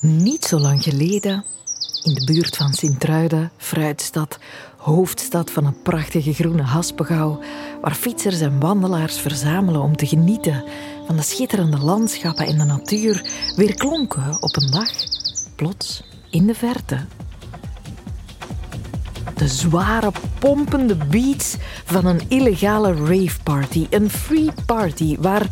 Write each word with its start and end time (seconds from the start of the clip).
Niet 0.00 0.44
zo 0.44 0.58
lang 0.58 0.82
geleden, 0.82 1.44
in 2.02 2.14
de 2.14 2.24
buurt 2.24 2.56
van 2.56 2.72
Sint-Truiden, 2.72 3.50
fruitstad, 3.56 4.38
hoofdstad 4.76 5.50
van 5.50 5.66
het 5.66 5.82
prachtige 5.82 6.32
groene 6.32 6.62
Haspengouw, 6.62 7.40
waar 7.80 7.94
fietsers 7.94 8.40
en 8.40 8.60
wandelaars 8.60 9.18
verzamelen 9.18 9.80
om 9.80 9.96
te 9.96 10.06
genieten 10.06 10.64
van 11.06 11.16
de 11.16 11.22
schitterende 11.22 11.78
landschappen 11.78 12.46
en 12.46 12.58
de 12.58 12.64
natuur, 12.64 13.30
weer 13.56 13.74
klonken 13.74 14.42
op 14.42 14.56
een 14.56 14.70
dag, 14.70 14.90
plots 15.56 16.02
in 16.30 16.46
de 16.46 16.54
verte. 16.54 16.98
De 19.36 19.48
zware, 19.48 20.12
pompende 20.38 20.96
beats 20.96 21.56
van 21.84 22.06
een 22.06 22.20
illegale 22.28 22.94
raveparty, 22.94 23.86
een 23.90 24.10
free 24.10 24.50
party, 24.66 25.16
waar 25.18 25.46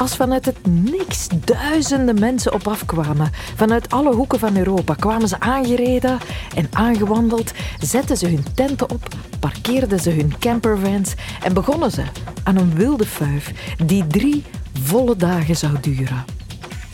als 0.00 0.16
vanuit 0.16 0.44
het 0.44 0.66
niks 0.66 1.28
duizenden 1.44 2.18
mensen 2.18 2.52
op 2.52 2.68
afkwamen. 2.68 3.30
Vanuit 3.56 3.90
alle 3.90 4.14
hoeken 4.14 4.38
van 4.38 4.56
Europa 4.56 4.94
kwamen 4.94 5.28
ze 5.28 5.40
aangereden 5.40 6.18
en 6.54 6.68
aangewandeld, 6.72 7.52
zetten 7.78 8.16
ze 8.16 8.26
hun 8.26 8.44
tenten 8.54 8.90
op, 8.90 9.08
parkeerden 9.40 10.00
ze 10.00 10.10
hun 10.10 10.38
campervans 10.38 11.14
en 11.42 11.52
begonnen 11.52 11.90
ze 11.90 12.02
aan 12.42 12.56
een 12.56 12.74
wilde 12.74 13.06
fuif 13.06 13.74
die 13.86 14.06
drie 14.06 14.44
volle 14.82 15.16
dagen 15.16 15.56
zou 15.56 15.72
duren. 15.80 16.24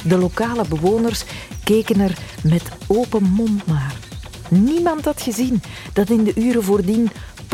De 0.02 0.18
lokale 0.18 0.64
bewoners 0.68 1.24
keken 1.64 2.00
er 2.00 2.18
met 2.42 2.62
open 2.86 3.22
mond 3.22 3.66
naar. 3.66 3.94
Niemand 4.48 5.04
had 5.04 5.22
gezien 5.22 5.62
dat 5.92 6.10
in 6.10 6.24
de 6.24 6.34
uren 6.34 6.64
voordien 6.64 7.10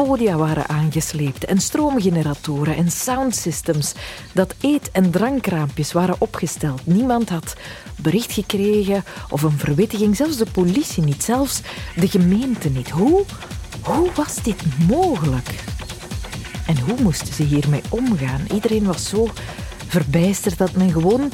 podia 0.07 0.37
waren 0.37 0.69
aangesleept 0.69 1.45
en 1.45 1.61
stroomgeneratoren 1.61 2.77
en 2.77 2.91
soundsystems, 2.91 3.93
dat 4.33 4.55
eet- 4.61 4.91
en 4.91 5.11
drankraampjes 5.11 5.93
waren 5.93 6.15
opgesteld. 6.19 6.87
Niemand 6.87 7.29
had 7.29 7.57
bericht 7.97 8.33
gekregen 8.33 9.05
of 9.31 9.43
een 9.43 9.59
verwittiging, 9.59 10.17
zelfs 10.17 10.37
de 10.37 10.47
politie 10.53 11.03
niet, 11.03 11.23
zelfs 11.23 11.61
de 11.97 12.09
gemeente 12.09 12.69
niet. 12.69 12.91
Hoe, 12.91 13.25
hoe 13.83 14.11
was 14.15 14.35
dit 14.43 14.63
mogelijk? 14.89 15.49
En 16.67 16.79
hoe 16.79 17.01
moesten 17.03 17.35
ze 17.35 17.43
hiermee 17.43 17.83
omgaan? 17.89 18.47
Iedereen 18.55 18.85
was 18.85 19.09
zo 19.09 19.29
verbijsterd 19.87 20.59
dat 20.59 20.73
men 20.73 20.91
gewoon 20.91 21.31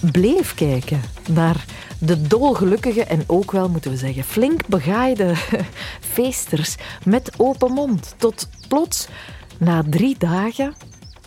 bleef 0.00 0.54
kijken 0.54 1.00
naar 1.28 1.64
de 1.98 2.22
dolgelukkige 2.22 3.04
en 3.04 3.24
ook 3.26 3.52
wel, 3.52 3.68
moeten 3.68 3.90
we 3.90 3.96
zeggen, 3.96 4.24
flink 4.24 4.66
begaaide 4.66 5.34
feesters 6.14 6.76
met 7.04 7.32
open 7.36 7.72
mond. 7.72 8.14
Tot 8.16 8.48
plots, 8.68 9.08
na 9.58 9.82
drie 9.90 10.16
dagen, 10.18 10.74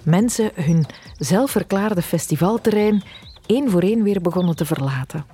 mensen 0.03 0.51
hun 0.55 0.85
zelfverklaarde 1.17 2.01
festivalterrein 2.01 3.03
één 3.45 3.69
voor 3.69 3.81
één 3.81 4.03
weer 4.03 4.21
begonnen 4.21 4.55
te 4.55 4.65
verlaten. 4.65 5.25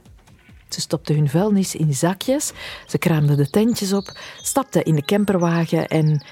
Ze 0.70 0.82
stopten 0.82 1.16
hun 1.16 1.30
vuilnis 1.30 1.76
in 1.76 1.94
zakjes, 1.94 2.52
ze 2.88 2.98
kraamden 2.98 3.38
de 3.38 3.50
tentjes 3.50 3.94
op, 3.94 4.17
stapten 4.42 4.84
in 4.84 4.95
de 4.95 5.06
camperwagen 5.06 5.88
en 5.88 6.26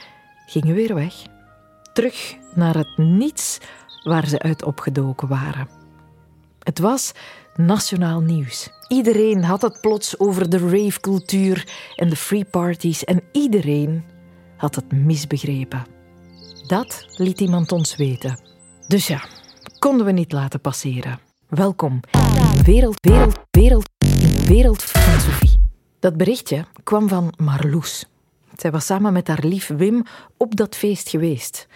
gingen 0.45 0.75
weer 0.75 0.95
weg. 0.95 1.13
Terug 1.94 2.35
naar 2.53 2.75
het 2.75 2.97
niets 2.97 3.58
waar 4.03 4.28
ze 4.28 4.39
uit 4.39 4.63
opgedoken 4.63 5.28
waren. 5.28 5.77
Het 6.67 6.79
was 6.79 7.11
nationaal 7.55 8.19
nieuws. 8.19 8.69
Iedereen 8.87 9.43
had 9.43 9.61
het 9.61 9.81
plots 9.81 10.19
over 10.19 10.49
de 10.49 10.57
ravecultuur 10.57 11.67
en 11.95 12.09
de 12.09 12.15
free 12.15 12.45
parties 12.45 13.03
en 13.03 13.21
iedereen 13.31 14.03
had 14.57 14.75
het 14.75 14.91
misbegrepen. 14.91 15.85
Dat 16.65 17.05
liet 17.09 17.39
iemand 17.39 17.71
ons 17.71 17.95
weten. 17.95 18.39
Dus 18.88 19.07
ja, 19.07 19.23
konden 19.79 20.05
we 20.05 20.11
niet 20.11 20.31
laten 20.31 20.61
passeren. 20.61 21.19
Welkom 21.47 21.99
wereld, 22.63 22.97
wereld, 22.99 23.39
wereld, 23.51 23.89
wereld 24.45 24.83
van 24.83 25.19
Sophie. 25.19 25.59
Dat 25.99 26.17
berichtje 26.17 26.65
kwam 26.83 27.07
van 27.07 27.33
Marloes. 27.38 28.06
Zij 28.56 28.72
was 28.72 28.85
samen 28.85 29.13
met 29.13 29.27
haar 29.27 29.44
lief 29.45 29.67
Wim 29.67 30.03
op 30.38 30.56
dat 30.56 30.75
feest 30.75 31.09
geweest. 31.09 31.67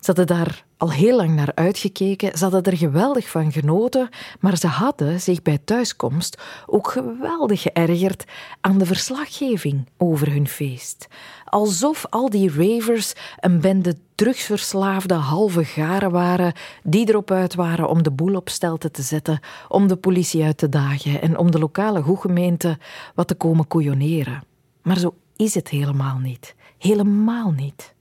Ze 0.00 0.12
hadden 0.12 0.26
daar 0.26 0.64
al 0.82 0.90
heel 0.92 1.16
lang 1.16 1.34
naar 1.34 1.52
uitgekeken. 1.54 2.38
Ze 2.38 2.42
hadden 2.42 2.62
er 2.62 2.76
geweldig 2.76 3.28
van 3.28 3.52
genoten, 3.52 4.08
maar 4.40 4.56
ze 4.56 4.66
hadden 4.66 5.20
zich 5.20 5.42
bij 5.42 5.58
thuiskomst 5.64 6.42
ook 6.66 6.88
geweldig 6.90 7.62
geërgerd 7.62 8.24
aan 8.60 8.78
de 8.78 8.86
verslaggeving 8.86 9.88
over 9.96 10.30
hun 10.30 10.48
feest. 10.48 11.08
Alsof 11.44 12.06
al 12.10 12.30
die 12.30 12.50
ravers 12.50 13.12
een 13.40 13.60
bende 13.60 13.96
drugsverslaafde 14.14 15.14
halve 15.14 15.64
garen 15.64 16.10
waren 16.10 16.52
die 16.82 17.08
erop 17.08 17.30
uit 17.30 17.54
waren 17.54 17.88
om 17.88 18.02
de 18.02 18.10
boel 18.10 18.34
op 18.34 18.48
stelte 18.48 18.90
te 18.90 19.02
zetten, 19.02 19.40
om 19.68 19.88
de 19.88 19.96
politie 19.96 20.44
uit 20.44 20.58
te 20.58 20.68
dagen 20.68 21.20
en 21.20 21.38
om 21.38 21.50
de 21.50 21.58
lokale 21.58 22.02
goedgemeente 22.02 22.78
wat 23.14 23.28
te 23.28 23.34
komen 23.34 23.66
koeioneren. 23.66 24.42
Maar 24.82 24.98
zo 24.98 25.14
is 25.36 25.54
het 25.54 25.68
helemaal 25.68 26.18
niet. 26.18 26.54
Helemaal 26.78 27.50
niet. 27.50 27.94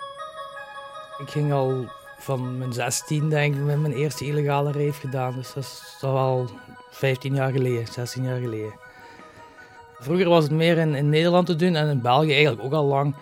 Ik 1.17 1.29
ging 1.29 1.53
al 1.53 1.99
van 2.21 2.57
mijn 2.57 2.73
16, 2.73 3.29
denk 3.29 3.55
ik, 3.55 3.61
met 3.61 3.79
mijn 3.79 3.93
eerste 3.93 4.25
illegale 4.25 4.71
rave 4.71 4.99
gedaan. 4.99 5.33
Dus 5.35 5.53
dat 5.53 5.63
is 5.63 5.97
al 6.01 6.49
15 6.89 7.35
jaar 7.35 7.51
geleden, 7.51 7.87
16 7.87 8.23
jaar 8.23 8.39
geleden. 8.39 8.73
Vroeger 9.99 10.29
was 10.29 10.43
het 10.43 10.51
meer 10.51 10.77
in, 10.77 10.95
in 10.95 11.09
Nederland 11.09 11.45
te 11.45 11.55
doen 11.55 11.75
en 11.75 11.89
in 11.89 12.01
België 12.01 12.31
eigenlijk 12.31 12.63
ook 12.63 12.73
al 12.73 12.85
lang. 12.85 13.15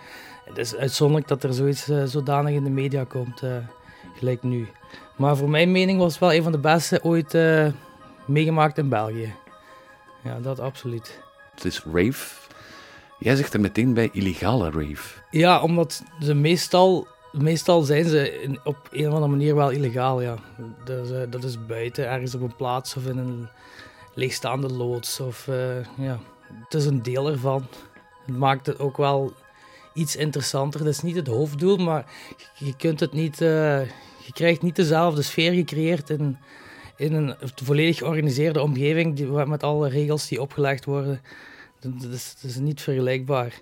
Het 0.44 0.58
is 0.58 0.76
uitzonderlijk 0.76 1.28
dat 1.28 1.42
er 1.42 1.54
zoiets 1.54 1.88
uh, 1.88 2.04
zodanig 2.04 2.54
in 2.54 2.64
de 2.64 2.70
media 2.70 3.04
komt, 3.04 3.42
uh, 3.42 3.56
gelijk 4.14 4.42
nu. 4.42 4.68
Maar 5.16 5.36
voor 5.36 5.50
mijn 5.50 5.72
mening 5.72 5.98
was 5.98 6.10
het 6.10 6.20
wel 6.20 6.32
een 6.32 6.42
van 6.42 6.52
de 6.52 6.58
beste 6.58 7.00
ooit 7.02 7.34
uh, 7.34 7.66
meegemaakt 8.26 8.78
in 8.78 8.88
België. 8.88 9.34
Ja, 10.22 10.40
dat 10.40 10.60
absoluut. 10.60 11.20
Het 11.54 11.64
is 11.64 11.82
rave. 11.92 12.38
Jij 13.18 13.36
zegt 13.36 13.54
er 13.54 13.60
meteen 13.60 13.94
bij 13.94 14.08
illegale 14.12 14.70
rave. 14.70 15.20
Ja, 15.30 15.62
omdat 15.62 16.02
ze 16.20 16.34
meestal 16.34 17.06
meestal 17.32 17.82
zijn 17.82 18.04
ze 18.04 18.58
op 18.64 18.88
een 18.90 19.06
of 19.06 19.14
andere 19.14 19.30
manier 19.30 19.54
wel 19.54 19.70
illegaal, 19.70 20.20
ja. 20.20 20.36
Dus, 20.84 21.10
uh, 21.10 21.20
dat 21.30 21.44
is 21.44 21.66
buiten, 21.66 22.08
ergens 22.08 22.34
op 22.34 22.40
een 22.40 22.56
plaats 22.56 22.96
of 22.96 23.06
in 23.06 23.18
een 23.18 23.48
leegstaande 24.14 24.68
loods. 24.68 25.20
Of, 25.20 25.46
uh, 25.46 25.84
ja. 25.96 26.18
Het 26.64 26.74
is 26.74 26.86
een 26.86 27.02
deel 27.02 27.28
ervan. 27.28 27.66
Het 28.26 28.36
maakt 28.36 28.66
het 28.66 28.78
ook 28.78 28.96
wel 28.96 29.32
iets 29.94 30.16
interessanter. 30.16 30.84
Dat 30.84 30.88
is 30.88 31.02
niet 31.02 31.16
het 31.16 31.26
hoofddoel, 31.26 31.76
maar 31.76 32.04
je 32.54 32.76
kunt 32.76 33.00
het 33.00 33.12
niet... 33.12 33.40
Uh, 33.40 33.80
je 34.26 34.32
krijgt 34.32 34.62
niet 34.62 34.76
dezelfde 34.76 35.22
sfeer 35.22 35.52
gecreëerd 35.52 36.10
in, 36.10 36.38
in 36.96 37.14
een 37.14 37.34
volledig 37.64 37.98
georganiseerde 37.98 38.62
omgeving 38.62 39.16
die, 39.16 39.26
met 39.26 39.62
alle 39.62 39.88
regels 39.88 40.28
die 40.28 40.40
opgelegd 40.40 40.84
worden. 40.84 41.20
Dat 41.80 42.12
is, 42.12 42.34
dat 42.40 42.50
is 42.50 42.56
niet 42.56 42.80
vergelijkbaar. 42.80 43.60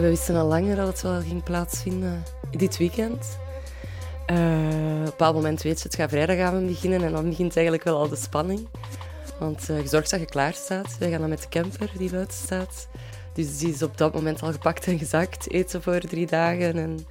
We 0.00 0.08
wisten 0.08 0.36
al 0.36 0.46
langer 0.46 0.76
dat 0.76 0.86
het 0.86 1.02
wel 1.02 1.20
ging 1.20 1.42
plaatsvinden 1.42 2.22
dit 2.50 2.76
weekend. 2.76 3.38
Uh, 4.30 4.36
op 4.36 4.36
een 4.36 5.04
bepaald 5.04 5.34
moment 5.34 5.62
weet 5.62 5.78
je, 5.78 5.84
het 5.84 5.94
gaat 5.94 6.10
vrijdagavond 6.10 6.66
beginnen 6.66 7.02
en 7.02 7.12
dan 7.12 7.28
begint 7.28 7.54
eigenlijk 7.54 7.84
wel 7.84 7.96
al 7.96 8.08
de 8.08 8.16
spanning. 8.16 8.68
Want 9.38 9.70
uh, 9.70 9.80
je 9.80 9.88
zorgt 9.88 10.10
dat 10.10 10.20
je 10.20 10.26
klaar 10.26 10.52
staat. 10.52 10.98
Wij 10.98 11.10
gaan 11.10 11.20
dan 11.20 11.28
met 11.28 11.42
de 11.42 11.48
camper 11.48 11.90
die 11.96 12.10
buiten 12.10 12.38
staat. 12.38 12.88
Dus 13.32 13.58
die 13.58 13.72
is 13.72 13.82
op 13.82 13.98
dat 13.98 14.14
moment 14.14 14.42
al 14.42 14.52
gepakt 14.52 14.86
en 14.86 14.98
gezakt. 14.98 15.50
Eten 15.50 15.82
voor 15.82 15.98
drie 15.98 16.26
dagen 16.26 16.78
en, 16.78 17.06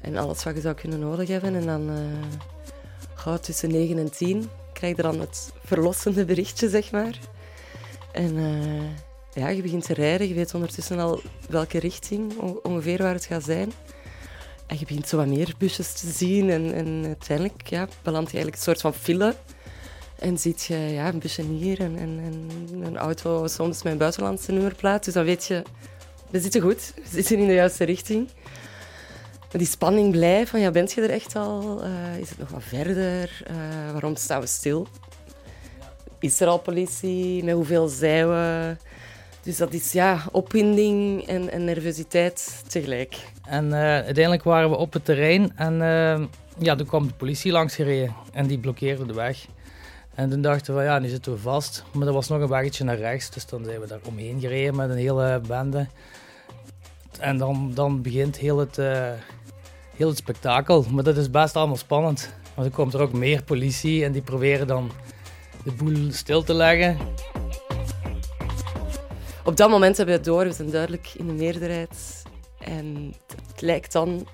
en 0.00 0.16
alles 0.16 0.44
wat 0.44 0.54
je 0.54 0.60
zou 0.60 0.74
kunnen 0.74 0.98
nodig 0.98 1.28
hebben. 1.28 1.54
En 1.54 1.66
dan 1.66 1.90
uh, 3.24 3.34
tussen 3.34 3.70
9 3.70 3.98
en 3.98 4.10
10 4.10 4.50
krijg 4.72 4.96
je 4.96 5.02
dan 5.02 5.20
het 5.20 5.52
verlossende 5.64 6.24
berichtje, 6.24 6.68
zeg 6.68 6.90
maar. 6.90 7.18
En 8.12 8.36
ja, 9.36 9.48
je 9.48 9.62
begint 9.62 9.84
te 9.84 9.94
rijden, 9.94 10.28
je 10.28 10.34
weet 10.34 10.54
ondertussen 10.54 10.98
al 10.98 11.20
welke 11.48 11.78
richting 11.78 12.38
ongeveer 12.62 13.02
waar 13.02 13.14
het 13.14 13.24
gaat 13.24 13.44
zijn. 13.44 13.72
En 14.66 14.78
je 14.78 14.84
begint 14.86 15.08
zo 15.08 15.16
wat 15.16 15.26
meer 15.26 15.54
busjes 15.58 15.92
te 15.92 16.10
zien 16.10 16.50
en, 16.50 17.04
uiteindelijk 17.06 17.68
ja, 17.68 17.88
beland 18.02 18.30
je 18.30 18.36
eigenlijk 18.36 18.56
een 18.56 18.62
soort 18.62 18.80
van 18.80 18.94
file. 18.94 19.34
En 20.18 20.38
ziet 20.38 20.64
je 20.64 20.76
ja, 20.76 21.08
een 21.08 21.18
busje 21.18 21.42
hier 21.42 21.80
en, 21.80 21.96
en, 21.96 22.20
en 22.24 22.82
een 22.82 22.96
auto 22.96 23.46
soms 23.46 23.82
met 23.82 23.92
een 23.92 23.98
buitenlandse 23.98 24.52
nummerplaat. 24.52 25.04
Dus 25.04 25.14
dan 25.14 25.24
weet 25.24 25.44
je, 25.44 25.62
we 26.30 26.40
zitten 26.40 26.60
goed, 26.60 26.92
we 26.94 27.08
zitten 27.10 27.38
in 27.38 27.46
de 27.46 27.54
juiste 27.54 27.84
richting. 27.84 28.28
Die 29.50 29.66
spanning 29.66 30.10
blijft, 30.10 30.50
van 30.50 30.60
ja, 30.60 30.70
bent 30.70 30.92
je 30.92 31.00
er 31.00 31.10
echt 31.10 31.36
al? 31.36 31.84
Uh, 31.84 32.18
is 32.18 32.28
het 32.28 32.38
nog 32.38 32.48
wat 32.48 32.62
verder? 32.62 33.42
Uh, 33.50 33.92
waarom 33.92 34.16
staan 34.16 34.40
we 34.40 34.46
stil? 34.46 34.86
Is 36.18 36.40
er 36.40 36.46
al 36.46 36.58
politie? 36.58 37.52
Hoeveel 37.52 37.88
zijn 37.88 38.28
we? 38.28 38.76
Dus 39.46 39.56
dat 39.56 39.72
is 39.72 39.92
ja, 39.92 40.22
opwinding 40.32 41.26
en, 41.26 41.50
en 41.50 41.64
nervositeit 41.64 42.64
tegelijk. 42.68 43.16
En 43.44 43.66
uh, 43.66 43.80
uiteindelijk 43.80 44.42
waren 44.42 44.70
we 44.70 44.76
op 44.76 44.92
het 44.92 45.04
terrein 45.04 45.52
en 45.56 45.72
uh, 45.72 46.26
ja, 46.58 46.74
toen 46.74 46.86
kwam 46.86 47.06
de 47.06 47.12
politie 47.14 47.52
langs 47.52 47.74
gereden 47.74 48.14
en 48.32 48.46
die 48.46 48.58
blokkeerde 48.58 49.06
de 49.06 49.12
weg. 49.12 49.46
En 50.14 50.30
toen 50.30 50.40
dachten 50.40 50.76
we, 50.76 50.82
ja, 50.82 50.98
nu 50.98 51.08
zitten 51.08 51.32
we 51.32 51.38
vast. 51.38 51.84
Maar 51.92 52.06
er 52.06 52.12
was 52.12 52.28
nog 52.28 52.40
een 52.40 52.48
weggetje 52.48 52.84
naar 52.84 52.96
rechts, 52.96 53.30
dus 53.30 53.46
dan 53.46 53.64
zijn 53.64 53.80
we 53.80 53.86
daar 53.86 54.00
omheen 54.04 54.40
gereden 54.40 54.76
met 54.76 54.90
een 54.90 54.96
hele 54.96 55.40
bende. 55.46 55.86
En 57.18 57.38
dan, 57.38 57.70
dan 57.74 58.02
begint 58.02 58.36
heel 58.36 58.58
het, 58.58 58.78
uh, 58.78 59.10
heel 59.96 60.08
het 60.08 60.16
spektakel. 60.18 60.84
Maar 60.90 61.04
dat 61.04 61.16
is 61.16 61.30
best 61.30 61.56
allemaal 61.56 61.76
spannend. 61.76 62.30
Want 62.54 62.68
dan 62.68 62.76
komt 62.76 62.94
er 62.94 63.00
ook 63.00 63.12
meer 63.12 63.42
politie 63.42 64.04
en 64.04 64.12
die 64.12 64.22
proberen 64.22 64.66
dan 64.66 64.90
de 65.64 65.72
boel 65.72 66.12
stil 66.12 66.42
te 66.42 66.54
leggen. 66.54 66.98
Op 69.46 69.56
dat 69.56 69.70
moment 69.70 69.96
hebben 69.96 70.14
we 70.14 70.20
het 70.20 70.30
door, 70.30 70.44
we 70.44 70.52
zijn 70.52 70.70
duidelijk 70.70 71.12
in 71.16 71.26
de 71.26 71.32
meerderheid. 71.32 72.22
En 72.58 73.14
het 73.46 73.60
lijkt 73.60 73.92
dan 73.92 74.26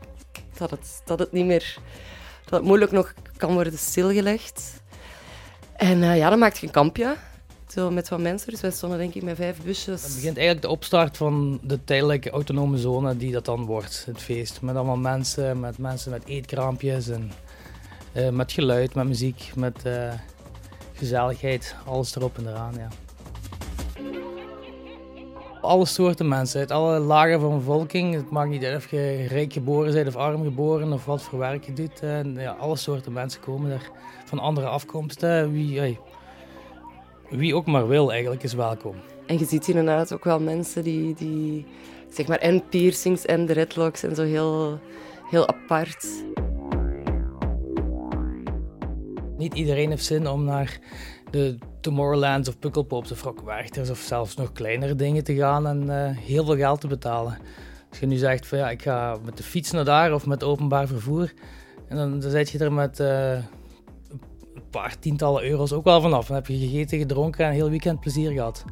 dat 0.58 0.70
het, 0.70 1.02
dat 1.04 1.18
het 1.18 1.32
niet 1.32 1.46
meer... 1.46 1.78
Dat 2.44 2.58
het 2.58 2.62
moeilijk 2.68 2.92
nog 2.92 3.14
kan 3.36 3.52
worden 3.52 3.78
stilgelegd. 3.78 4.82
En 5.76 5.98
uh, 5.98 6.16
ja, 6.16 6.30
dan 6.30 6.38
maak 6.38 6.54
je 6.54 6.66
een 6.66 6.72
kampje. 6.72 7.16
Zo 7.68 7.90
met 7.90 8.08
wat 8.08 8.20
mensen. 8.20 8.50
Dus 8.50 8.60
wij 8.60 8.70
stonden 8.70 8.98
denk 8.98 9.14
ik 9.14 9.22
met 9.22 9.36
vijf 9.36 9.62
busjes. 9.62 10.02
Het 10.02 10.14
begint 10.14 10.36
eigenlijk 10.36 10.66
de 10.66 10.72
opstart 10.72 11.16
van 11.16 11.60
de 11.62 11.84
tijdelijke 11.84 12.30
autonome 12.30 12.78
zone 12.78 13.16
die 13.16 13.32
dat 13.32 13.44
dan 13.44 13.64
wordt, 13.64 14.02
het 14.06 14.22
feest. 14.22 14.60
Met 14.60 14.76
allemaal 14.76 14.96
mensen, 14.96 15.60
met 15.60 15.78
mensen 15.78 16.10
met 16.10 16.24
eetkraampjes 16.24 17.08
en 17.08 17.32
uh, 18.12 18.28
met 18.28 18.52
geluid, 18.52 18.94
met 18.94 19.06
muziek, 19.06 19.52
met 19.54 19.82
uh, 19.86 20.12
gezelligheid. 20.92 21.74
Alles 21.86 22.16
erop 22.16 22.38
en 22.38 22.48
eraan, 22.48 22.74
ja. 22.74 22.88
Alle 25.62 25.86
soorten 25.86 26.28
mensen, 26.28 26.60
uit 26.60 26.70
alle 26.70 26.98
lagen 26.98 27.40
van 27.40 27.50
de 27.50 27.56
bevolking. 27.56 28.14
Het 28.14 28.30
maakt 28.30 28.50
niet 28.50 28.64
uit 28.64 28.76
of 28.76 28.90
je 28.90 29.26
rijk 29.26 29.52
geboren 29.52 29.92
bent 29.92 30.08
of 30.08 30.16
arm 30.16 30.42
geboren 30.42 30.92
of 30.92 31.04
wat 31.04 31.22
voor 31.22 31.38
werk 31.38 31.64
je 31.64 31.72
doet. 31.72 32.00
En, 32.00 32.34
ja, 32.34 32.50
alle 32.50 32.76
soorten 32.76 33.12
mensen 33.12 33.40
komen 33.40 33.70
er 33.70 33.90
van 34.24 34.38
andere 34.38 34.66
afkomsten. 34.66 35.52
Wie, 35.52 35.78
hey, 35.78 35.98
wie 37.30 37.54
ook 37.54 37.66
maar 37.66 37.88
wil, 37.88 38.12
eigenlijk 38.12 38.42
is 38.42 38.54
welkom. 38.54 38.94
En 39.26 39.38
je 39.38 39.44
ziet 39.44 39.68
inderdaad 39.68 40.12
ook 40.12 40.24
wel 40.24 40.40
mensen 40.40 40.82
die, 40.82 41.14
die 41.14 41.66
zeg 42.10 42.26
maar, 42.26 42.38
en 42.38 42.68
piercings 42.68 43.26
en 43.26 43.46
dreadlocks 43.46 44.02
en 44.02 44.14
zo 44.14 44.22
heel, 44.22 44.78
heel 45.30 45.48
apart. 45.48 46.06
Niet 49.36 49.54
iedereen 49.54 49.90
heeft 49.90 50.04
zin 50.04 50.28
om 50.28 50.44
naar 50.44 50.78
de 51.30 51.58
Tomorrowlands 51.82 52.49
of 52.49 52.58
Pukkelpops 52.58 53.12
of 53.12 53.23
Rockwerchters 53.23 53.90
of 53.90 53.99
zelfs 53.99 54.37
nog 54.37 54.52
kleinere 54.52 54.94
dingen 54.94 55.25
te 55.25 55.34
gaan 55.34 55.67
en 55.67 55.82
uh, 55.82 56.19
heel 56.26 56.44
veel 56.44 56.56
geld 56.56 56.81
te 56.81 56.87
betalen. 56.87 57.38
Als 57.90 57.99
je 57.99 58.06
nu 58.06 58.17
zegt 58.17 58.46
van 58.46 58.58
ja, 58.58 58.70
ik 58.70 58.82
ga 58.82 59.17
met 59.25 59.37
de 59.37 59.43
fiets 59.43 59.70
naar 59.70 59.84
daar 59.84 60.14
of 60.14 60.26
met 60.26 60.44
openbaar 60.44 60.87
vervoer, 60.87 61.32
en 61.88 61.96
dan, 61.96 62.20
dan 62.20 62.31
zit 62.31 62.50
je 62.50 62.58
er 62.58 62.73
met 62.73 63.00
uh, 63.00 63.32
een 63.32 64.70
paar 64.70 64.99
tientallen 64.99 65.44
euro's 65.44 65.73
ook 65.73 65.84
wel 65.84 66.00
vanaf. 66.00 66.26
Dan 66.26 66.37
heb 66.37 66.46
je 66.46 66.58
gegeten, 66.58 66.99
gedronken 66.99 67.44
en 67.44 67.50
een 67.50 67.56
heel 67.56 67.70
weekend 67.70 68.00
plezier 68.00 68.31
gehad. 68.31 68.64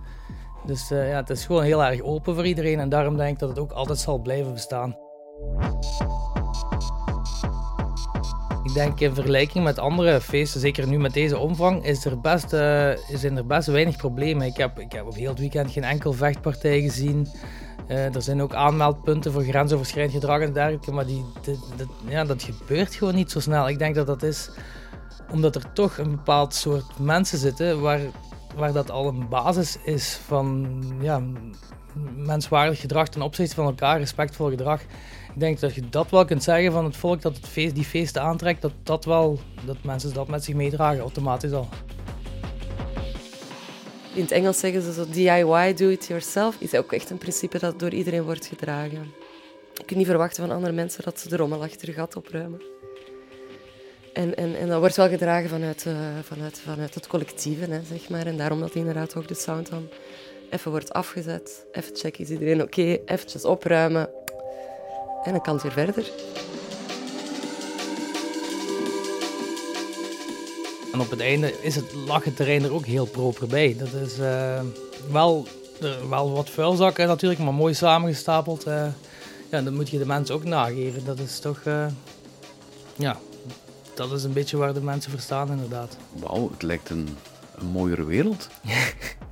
Dus 0.66 0.90
uh, 0.90 1.08
ja, 1.08 1.16
het 1.16 1.30
is 1.30 1.44
gewoon 1.44 1.62
heel 1.62 1.84
erg 1.84 2.02
open 2.02 2.34
voor 2.34 2.46
iedereen 2.46 2.80
en 2.80 2.88
daarom 2.88 3.16
denk 3.16 3.32
ik 3.32 3.38
dat 3.38 3.48
het 3.48 3.58
ook 3.58 3.72
altijd 3.72 3.98
zal 3.98 4.18
blijven 4.18 4.52
bestaan. 4.52 4.96
Ik 8.70 8.76
denk 8.76 9.00
in 9.00 9.14
vergelijking 9.14 9.64
met 9.64 9.78
andere 9.78 10.20
feesten, 10.20 10.60
zeker 10.60 10.86
nu 10.86 10.98
met 10.98 11.12
deze 11.12 11.38
omvang, 11.38 11.84
is 11.84 12.04
er 12.04 12.20
best, 12.20 12.52
uh, 12.52 12.90
zijn 13.14 13.36
er 13.36 13.46
best 13.46 13.68
weinig 13.68 13.96
problemen. 13.96 14.46
Ik 14.46 14.56
heb, 14.56 14.78
ik 14.78 14.92
heb 14.92 15.06
op 15.06 15.14
heel 15.14 15.28
het 15.28 15.38
weekend 15.38 15.70
geen 15.70 15.84
enkel 15.84 16.12
vechtpartij 16.12 16.80
gezien. 16.80 17.28
Uh, 17.88 18.14
er 18.14 18.22
zijn 18.22 18.42
ook 18.42 18.54
aanmeldpunten 18.54 19.32
voor 19.32 19.42
grensoverschrijdend 19.42 20.14
gedrag 20.14 20.40
en 20.40 20.52
dergelijke, 20.52 20.92
maar 20.92 21.06
die, 21.06 21.24
ja, 22.08 22.24
dat 22.24 22.42
gebeurt 22.42 22.94
gewoon 22.94 23.14
niet 23.14 23.30
zo 23.30 23.40
snel. 23.40 23.68
Ik 23.68 23.78
denk 23.78 23.94
dat 23.94 24.06
dat 24.06 24.22
is 24.22 24.50
omdat 25.30 25.54
er 25.54 25.72
toch 25.72 25.98
een 25.98 26.10
bepaald 26.10 26.54
soort 26.54 26.98
mensen 26.98 27.38
zitten 27.38 27.80
waar, 27.80 28.00
waar 28.56 28.72
dat 28.72 28.90
al 28.90 29.06
een 29.06 29.28
basis 29.28 29.78
is 29.84 30.18
van 30.26 30.82
ja, 31.00 31.22
menswaardig 32.16 32.80
gedrag 32.80 33.08
ten 33.08 33.22
opzichte 33.22 33.54
van 33.54 33.66
elkaar, 33.66 33.98
respectvol 33.98 34.48
gedrag. 34.48 34.80
Ik 35.34 35.40
denk 35.40 35.60
dat 35.60 35.74
je 35.74 35.88
dat 35.90 36.10
wel 36.10 36.24
kunt 36.24 36.42
zeggen 36.42 36.72
van 36.72 36.84
het 36.84 36.96
volk 36.96 37.22
dat 37.22 37.36
het 37.36 37.48
feest, 37.48 37.74
die 37.74 37.84
feesten 37.84 38.22
aantrekt, 38.22 38.62
dat, 38.62 38.72
dat, 38.82 39.04
wel, 39.04 39.38
dat 39.66 39.76
mensen 39.82 40.14
dat 40.14 40.28
met 40.28 40.44
zich 40.44 40.54
meedragen, 40.54 41.00
automatisch 41.00 41.52
al. 41.52 41.68
In 44.14 44.22
het 44.22 44.30
Engels 44.30 44.58
zeggen 44.58 44.82
ze 44.82 44.92
zo 44.92 45.04
DIY, 45.10 45.74
do 45.74 45.88
it 45.88 46.06
yourself, 46.06 46.56
is 46.58 46.74
ook 46.74 46.92
echt 46.92 47.10
een 47.10 47.18
principe 47.18 47.58
dat 47.58 47.78
door 47.78 47.90
iedereen 47.90 48.22
wordt 48.22 48.46
gedragen. 48.46 49.12
Je 49.74 49.84
kunt 49.84 49.98
niet 49.98 50.06
verwachten 50.06 50.46
van 50.46 50.56
andere 50.56 50.72
mensen 50.72 51.04
dat 51.04 51.20
ze 51.20 51.28
de 51.28 51.36
rommel 51.36 51.62
achter 51.62 51.88
je 51.88 51.92
gat 51.92 52.16
opruimen. 52.16 52.62
En, 54.12 54.36
en, 54.36 54.54
en 54.54 54.68
dat 54.68 54.78
wordt 54.80 54.96
wel 54.96 55.08
gedragen 55.08 55.48
vanuit, 55.48 55.84
uh, 55.88 55.94
vanuit, 56.22 56.58
vanuit 56.58 56.94
het 56.94 57.06
collectieve, 57.06 57.64
hè, 57.64 57.82
zeg 57.84 58.08
maar. 58.08 58.26
En 58.26 58.36
daarom 58.36 58.60
dat 58.60 58.74
inderdaad 58.74 59.16
ook 59.16 59.28
de 59.28 59.34
sound 59.34 59.70
dan 59.70 59.88
even 60.50 60.70
wordt 60.70 60.92
afgezet. 60.92 61.66
Even 61.72 61.96
checken, 61.96 62.24
is 62.24 62.30
iedereen 62.30 62.62
oké? 62.62 62.80
Okay? 62.80 63.02
Eventjes 63.04 63.44
opruimen. 63.44 64.10
En 65.22 65.32
dan 65.32 65.40
kan 65.40 65.54
het 65.54 65.62
weer 65.62 65.72
verder. 65.72 66.10
En 70.92 71.00
op 71.00 71.10
het 71.10 71.20
einde 71.20 71.62
is 71.62 71.74
het 71.76 72.36
terrein 72.36 72.64
er 72.64 72.72
ook 72.72 72.86
heel 72.86 73.06
proper 73.06 73.46
bij. 73.46 73.76
Dat 73.78 73.92
is 73.92 74.18
uh, 74.18 74.60
wel, 75.10 75.46
uh, 75.82 75.90
wel 76.08 76.32
wat 76.32 76.50
vuilzakken 76.50 77.06
natuurlijk, 77.06 77.40
maar 77.40 77.54
mooi 77.54 77.74
samengestapeld. 77.74 78.66
Uh, 78.66 78.86
ja, 79.50 79.62
dat 79.62 79.72
moet 79.72 79.90
je 79.90 79.98
de 79.98 80.06
mensen 80.06 80.34
ook 80.34 80.44
nageven. 80.44 81.04
Dat 81.04 81.18
is 81.18 81.38
toch... 81.38 81.60
ja, 82.96 83.18
dat 83.94 84.12
is 84.12 84.24
een 84.24 84.32
beetje 84.32 84.56
waar 84.56 84.74
de 84.74 84.82
mensen 84.82 85.10
voor 85.10 85.20
staan 85.20 85.50
inderdaad. 85.50 85.96
Wauw, 86.12 86.50
het 86.50 86.62
lijkt 86.62 86.90
een, 86.90 87.08
een 87.58 87.66
mooiere 87.66 88.04
wereld. 88.04 88.48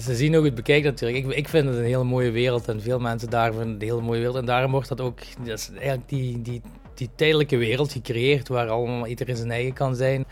ze 0.00 0.14
zien 0.14 0.34
hoe 0.34 0.44
het 0.44 0.54
bekijkt 0.54 0.84
natuurlijk. 0.84 1.24
Ik, 1.24 1.32
ik 1.32 1.48
vind 1.48 1.68
het 1.68 1.76
een 1.76 1.84
hele 1.84 2.04
mooie 2.04 2.30
wereld 2.30 2.68
en 2.68 2.80
veel 2.80 2.98
mensen 2.98 3.30
daar 3.30 3.52
vinden 3.52 3.72
het 3.72 3.82
een 3.82 3.88
hele 3.88 4.00
mooie 4.00 4.18
wereld. 4.18 4.36
En 4.36 4.44
daarom 4.44 4.70
wordt 4.70 4.88
dat 4.88 5.00
ook, 5.00 5.18
dat 5.44 5.58
is 5.58 5.70
eigenlijk 5.70 6.08
die, 6.08 6.42
die, 6.42 6.60
die 6.94 7.10
tijdelijke 7.14 7.56
wereld 7.56 7.92
gecreëerd 7.92 8.48
waar 8.48 8.68
allemaal 8.68 9.06
iedereen 9.06 9.36
zijn 9.36 9.50
eigen 9.50 9.72
kan 9.72 9.96
zijn. 9.96 10.24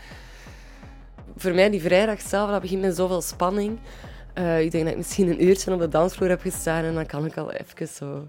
Voor 1.37 1.53
mij 1.53 1.69
die 1.69 1.81
vrijdag 1.81 2.21
zelf, 2.21 2.49
dat 2.49 2.61
begint 2.61 2.81
met 2.81 2.95
zoveel 2.95 3.21
spanning. 3.21 3.79
Uh, 4.37 4.61
ik 4.61 4.71
denk 4.71 4.83
dat 4.83 4.91
ik 4.93 4.99
misschien 4.99 5.27
een 5.27 5.43
uurtje 5.43 5.73
op 5.73 5.79
de 5.79 5.87
dansvloer 5.87 6.29
heb 6.29 6.41
gestaan 6.41 6.83
en 6.83 6.93
dan 6.93 7.05
kan 7.05 7.25
ik 7.25 7.37
al 7.37 7.51
even 7.51 7.87
zo 7.87 8.27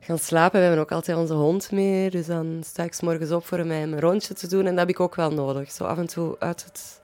gaan 0.00 0.18
slapen. 0.18 0.58
We 0.58 0.66
hebben 0.66 0.82
ook 0.82 0.92
altijd 0.92 1.16
onze 1.16 1.34
hond 1.34 1.70
mee, 1.70 2.10
dus 2.10 2.26
dan 2.26 2.60
sta 2.64 2.82
ik 2.82 3.02
morgens 3.02 3.30
op 3.30 3.46
voor 3.46 3.58
hem 3.58 3.70
een 3.70 4.00
rondje 4.00 4.34
te 4.34 4.46
doen 4.46 4.60
en 4.66 4.70
dat 4.70 4.78
heb 4.78 4.88
ik 4.88 5.00
ook 5.00 5.14
wel 5.14 5.30
nodig. 5.30 5.70
Zo 5.70 5.84
af 5.84 5.98
en 5.98 6.06
toe 6.06 6.36
uit 6.38 6.64
het... 6.64 6.99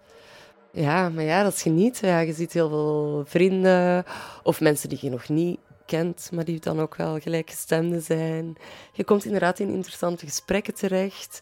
Ja, 0.76 1.08
maar 1.08 1.24
ja, 1.24 1.42
dat 1.42 1.52
is 1.52 1.62
genieten. 1.62 2.08
Ja, 2.08 2.18
je 2.18 2.32
ziet 2.32 2.52
heel 2.52 2.68
veel 2.68 3.22
vrienden 3.26 4.04
of 4.42 4.60
mensen 4.60 4.88
die 4.88 4.98
je 5.00 5.10
nog 5.10 5.28
niet 5.28 5.58
kent, 5.86 6.30
maar 6.32 6.44
die 6.44 6.60
dan 6.60 6.80
ook 6.80 6.96
wel 6.96 7.18
gelijkgestemden 7.18 8.02
zijn. 8.02 8.56
Je 8.92 9.04
komt 9.04 9.24
inderdaad 9.24 9.58
in 9.58 9.68
interessante 9.68 10.26
gesprekken 10.26 10.74
terecht. 10.74 11.40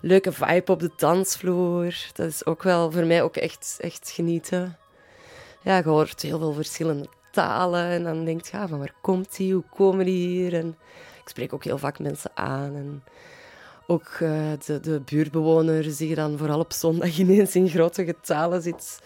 Leuke 0.00 0.32
vibe 0.32 0.72
op 0.72 0.80
de 0.80 0.90
dansvloer. 0.96 1.94
Dat 2.12 2.26
is 2.26 2.46
ook 2.46 2.62
wel 2.62 2.92
voor 2.92 3.04
mij 3.04 3.22
ook 3.22 3.36
echt, 3.36 3.76
echt 3.80 4.10
genieten. 4.10 4.78
Ja, 5.62 5.76
je 5.76 5.82
hoort 5.82 6.22
heel 6.22 6.38
veel 6.38 6.52
verschillende 6.52 7.08
talen. 7.32 7.84
En 7.84 8.04
dan 8.04 8.24
denk 8.24 8.44
je, 8.44 8.56
ja, 8.56 8.68
van 8.68 8.78
waar 8.78 8.94
komt 9.00 9.36
die? 9.36 9.52
Hoe 9.52 9.64
komen 9.76 10.04
die 10.04 10.28
hier? 10.28 10.54
En 10.54 10.76
ik 11.22 11.28
spreek 11.28 11.52
ook 11.52 11.64
heel 11.64 11.78
vaak 11.78 11.98
mensen 11.98 12.30
aan. 12.34 12.74
En 12.74 13.04
ook 13.86 14.08
uh, 14.22 14.52
de, 14.64 14.80
de 14.80 15.00
buurtbewoners 15.00 15.96
die 15.96 16.08
je 16.08 16.14
dan 16.14 16.38
vooral 16.38 16.58
op 16.58 16.72
zondag 16.72 17.18
ineens 17.18 17.54
in 17.54 17.68
grote 17.68 18.04
getalen 18.04 18.62
ziet, 18.62 18.98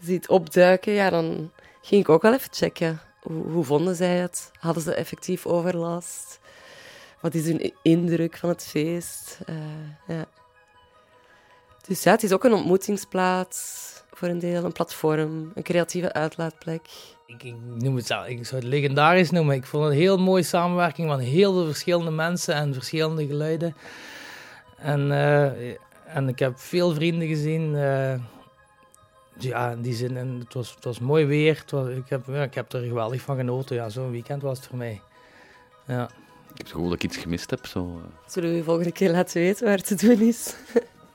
ziet 0.00 0.28
opduiken. 0.28 0.92
Ja, 0.92 1.10
dan 1.10 1.50
ging 1.82 2.00
ik 2.00 2.08
ook 2.08 2.22
wel 2.22 2.34
even 2.34 2.52
checken. 2.52 3.00
Hoe, 3.20 3.42
hoe 3.42 3.64
vonden 3.64 3.96
zij 3.96 4.16
het? 4.16 4.50
Hadden 4.58 4.82
ze 4.82 4.94
effectief 4.94 5.46
overlast? 5.46 6.40
Wat 7.20 7.34
is 7.34 7.44
hun 7.44 7.72
indruk 7.82 8.36
van 8.36 8.48
het 8.48 8.66
feest? 8.66 9.38
Uh, 9.48 9.56
ja. 10.16 10.26
Dus 11.86 12.04
het 12.04 12.22
is 12.22 12.32
ook 12.32 12.44
een 12.44 12.52
ontmoetingsplaats 12.52 13.88
voor 14.10 14.28
een 14.28 14.38
deel, 14.38 14.64
een 14.64 14.72
platform, 14.72 15.52
een 15.54 15.62
creatieve 15.62 16.12
uitlaatplek 16.12 16.88
ik, 17.38 17.54
noem 17.74 17.96
het 17.96 18.06
zo, 18.06 18.22
ik 18.22 18.46
zou 18.46 18.60
het 18.60 18.70
legendarisch 18.70 19.30
noemen. 19.30 19.54
Ik 19.54 19.66
vond 19.66 19.84
het 19.84 19.92
een 19.92 19.98
heel 19.98 20.18
mooie 20.18 20.42
samenwerking 20.42 21.08
van 21.08 21.18
heel 21.18 21.52
veel 21.52 21.66
verschillende 21.66 22.10
mensen 22.10 22.54
en 22.54 22.74
verschillende 22.74 23.26
geluiden. 23.26 23.76
En, 24.76 25.06
uh, 25.06 25.70
en 26.16 26.28
ik 26.28 26.38
heb 26.38 26.58
veel 26.58 26.94
vrienden 26.94 27.28
gezien. 27.28 27.74
Uh, 27.74 28.14
ja, 29.38 29.70
in 29.70 29.82
die 29.82 29.94
zin, 29.94 30.16
en 30.16 30.38
het, 30.38 30.54
was, 30.54 30.74
het 30.74 30.84
was 30.84 30.98
mooi 30.98 31.24
weer. 31.24 31.58
Het 31.58 31.70
was, 31.70 31.88
ik, 31.88 32.08
heb, 32.08 32.22
ja, 32.26 32.42
ik 32.42 32.54
heb 32.54 32.72
er 32.72 32.82
geweldig 32.82 33.20
van 33.20 33.36
genoten. 33.36 33.76
Ja, 33.76 33.88
Zo'n 33.88 34.10
weekend 34.10 34.42
was 34.42 34.58
het 34.58 34.66
voor 34.66 34.78
mij. 34.78 35.00
Ja. 35.86 36.04
Ik 36.04 36.56
heb 36.56 36.58
het 36.58 36.70
gevoel 36.70 36.88
dat 36.88 36.94
ik 36.94 37.04
iets 37.04 37.16
gemist 37.16 37.50
heb. 37.50 37.66
Zo. 37.66 38.00
Eh. 38.04 38.30
Zullen 38.30 38.50
we 38.50 38.56
je 38.56 38.62
volgende 38.62 38.92
keer 38.92 39.10
laten 39.10 39.40
weten 39.40 39.66
waar 39.66 39.76
het 39.76 39.86
te 39.86 39.94
doen 39.94 40.20
is? 40.20 40.54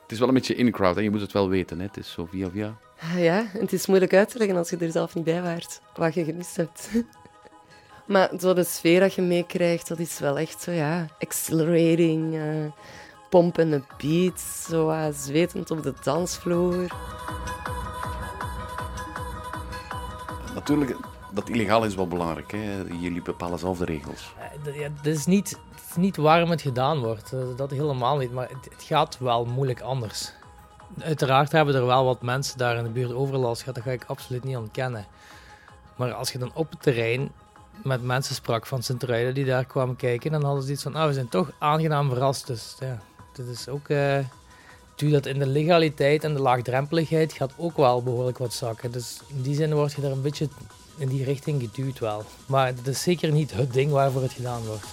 het 0.02 0.12
is 0.12 0.20
wel 0.20 0.28
een 0.28 0.34
beetje 0.34 0.56
in-crowd, 0.56 1.00
je 1.00 1.10
moet 1.10 1.22
het 1.22 1.32
wel 1.32 1.50
weten. 1.50 1.80
Hè? 1.80 1.86
Het 1.86 1.98
is 1.98 2.12
zo 2.12 2.26
via 2.26 2.50
via. 2.50 2.78
Ah, 3.12 3.24
ja, 3.24 3.46
het 3.52 3.74
is 3.74 3.86
moeilijk 3.86 4.14
uit 4.14 4.30
te 4.30 4.38
leggen 4.38 4.58
als 4.58 4.70
je 4.70 4.78
er 4.78 4.92
zelf 4.92 5.16
niet 5.16 5.24
bij 5.24 5.42
waart, 5.42 5.82
wat 5.96 6.14
je 6.14 6.24
gemist 6.24 6.56
hebt. 6.56 6.90
maar 8.08 8.30
zo 8.40 8.54
de 8.54 8.64
sfeer 8.64 9.00
dat 9.00 9.14
je 9.14 9.22
meekrijgt, 9.22 9.88
dat 9.88 10.00
is 10.00 10.20
wel 10.20 10.38
echt 10.38 10.62
zo, 10.62 10.72
ja, 10.72 11.06
accelerating, 11.20 12.34
uh, 12.34 12.66
pompende 13.30 13.84
beats, 13.98 14.64
zo 14.64 14.90
uh, 14.90 15.06
zwetend 15.14 15.72
op 15.72 15.84
de 15.84 15.94
dansvloer. 16.04 16.88
Natuurlijk, 20.54 20.96
dat 21.32 21.50
illegaal 21.50 21.84
is 21.84 21.96
wel 21.96 22.08
belangrijk. 22.08 22.52
Hè? 22.52 22.82
Jullie 23.00 23.22
bepalen 23.22 23.60
zelf 23.60 23.78
de 23.78 23.86
regels. 23.86 24.34
het 24.64 25.06
is 25.06 25.26
niet, 25.26 25.60
niet 25.96 26.18
waarom 26.18 26.50
het 26.50 26.62
gedaan 26.62 27.00
wordt. 27.00 27.34
Dat 27.56 27.72
helemaal 27.72 28.18
niet. 28.18 28.32
Maar 28.32 28.50
het, 28.50 28.74
het 28.74 28.84
gaat 28.84 29.18
wel 29.18 29.46
moeilijk 29.46 29.82
anders. 29.82 30.34
Uiteraard 31.00 31.52
hebben 31.52 31.76
er 31.76 31.86
wel 31.86 32.06
wat 32.06 32.22
mensen 32.22 32.58
daar 32.58 32.78
in 32.78 32.84
de 32.84 32.90
buurt 32.90 33.14
overlast 33.14 33.60
gehad. 33.60 33.76
Dat 33.76 33.84
ga 33.84 33.92
ik 33.92 34.04
absoluut 34.08 34.44
niet 34.44 34.58
ontkennen. 34.58 35.06
Maar 35.96 36.14
als 36.14 36.32
je 36.32 36.38
dan 36.38 36.52
op 36.54 36.70
het 36.70 36.82
terrein 36.82 37.32
met 37.84 38.04
mensen 38.04 38.36
sprak 38.36 38.66
van 38.66 38.84
sint 38.84 39.08
die 39.34 39.46
daar 39.46 39.66
kwamen 39.66 39.96
kijken, 39.96 40.32
dan 40.32 40.44
hadden 40.44 40.64
ze 40.64 40.72
iets 40.72 40.84
van, 40.84 40.96
ah, 40.96 41.08
we 41.08 41.14
zijn 41.14 41.30
toch 41.30 41.52
aangenaam 41.60 42.10
verrast. 42.10 42.48
Dus 42.48 42.76
ja, 42.80 43.00
dit 43.34 43.48
is 43.48 43.68
ook... 43.68 43.90
Uh, 43.90 44.18
dat 44.96 45.26
in 45.26 45.40
de 45.40 45.48
legaliteit 45.48 46.24
en 46.24 46.34
de 46.34 46.42
laagdrempeligheid 46.42 47.34
gaat 47.34 47.52
ook 47.58 47.78
wel 47.78 48.04
behoorlijk 48.04 48.38
wat 48.38 48.54
zakken. 48.54 48.92
Dus 48.92 49.20
in 49.28 49.42
die 49.42 49.56
zin 49.56 49.74
word 49.74 49.94
je 49.94 50.02
daar 50.02 50.12
een 50.12 50.22
beetje 50.22 50.48
in 50.98 51.08
die 51.08 51.24
richting 51.24 51.62
geduwd 51.62 52.00
wel. 52.00 52.24
Maar 52.46 52.68
het 52.68 52.88
is 52.88 53.02
zeker 53.02 53.32
niet 53.32 53.54
het 53.54 53.74
ding 53.74 53.92
waarvoor 53.92 54.22
het 54.22 54.34
gedaan 54.34 54.66
wordt. 54.66 54.86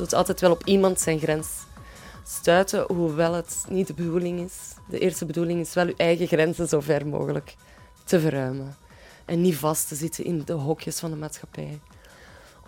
Wilt 0.00 0.14
altijd 0.14 0.40
wel 0.40 0.50
op 0.50 0.66
iemand 0.66 1.00
zijn 1.00 1.18
grens 1.18 1.48
stuiten, 2.26 2.84
hoewel 2.94 3.32
het 3.32 3.64
niet 3.68 3.86
de 3.86 3.94
bedoeling 3.94 4.40
is. 4.40 4.54
De 4.88 4.98
eerste 4.98 5.26
bedoeling 5.26 5.60
is 5.60 5.74
wel 5.74 5.86
je 5.86 5.94
eigen 5.96 6.26
grenzen 6.26 6.68
zo 6.68 6.80
ver 6.80 7.06
mogelijk 7.06 7.56
te 8.04 8.20
verruimen. 8.20 8.76
En 9.24 9.40
niet 9.40 9.56
vast 9.56 9.88
te 9.88 9.94
zitten 9.94 10.24
in 10.24 10.42
de 10.44 10.52
hokjes 10.52 10.98
van 10.98 11.10
de 11.10 11.16
maatschappij. 11.16 11.80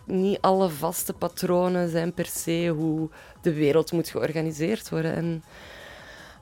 Niet 0.05 0.39
alle 0.41 0.69
vaste 0.69 1.13
patronen 1.13 1.89
zijn 1.89 2.13
per 2.13 2.27
se 2.27 2.73
hoe 2.77 3.09
de 3.43 3.53
wereld 3.53 3.93
moet 3.93 4.09
georganiseerd 4.09 4.89
worden. 4.89 5.15
En 5.15 5.45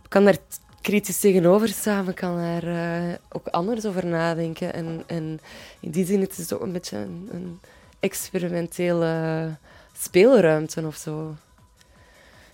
kan 0.08 0.24
daar 0.24 0.38
kritisch 0.80 1.20
tegenover 1.20 1.68
staan, 1.68 2.08
ik 2.08 2.14
kan 2.14 2.36
daar 2.36 2.64
uh, 2.64 3.14
ook 3.28 3.46
anders 3.46 3.86
over 3.86 4.06
nadenken. 4.06 4.72
En, 4.72 5.02
en 5.06 5.40
in 5.80 5.90
die 5.90 6.06
zin 6.06 6.20
het 6.20 6.32
is 6.32 6.38
het 6.38 6.52
ook 6.52 6.62
een 6.62 6.72
beetje 6.72 6.96
een 7.30 7.60
experimentele 8.00 9.56
speelruimte 10.00 10.86
of 10.86 10.96
zo. 10.96 11.34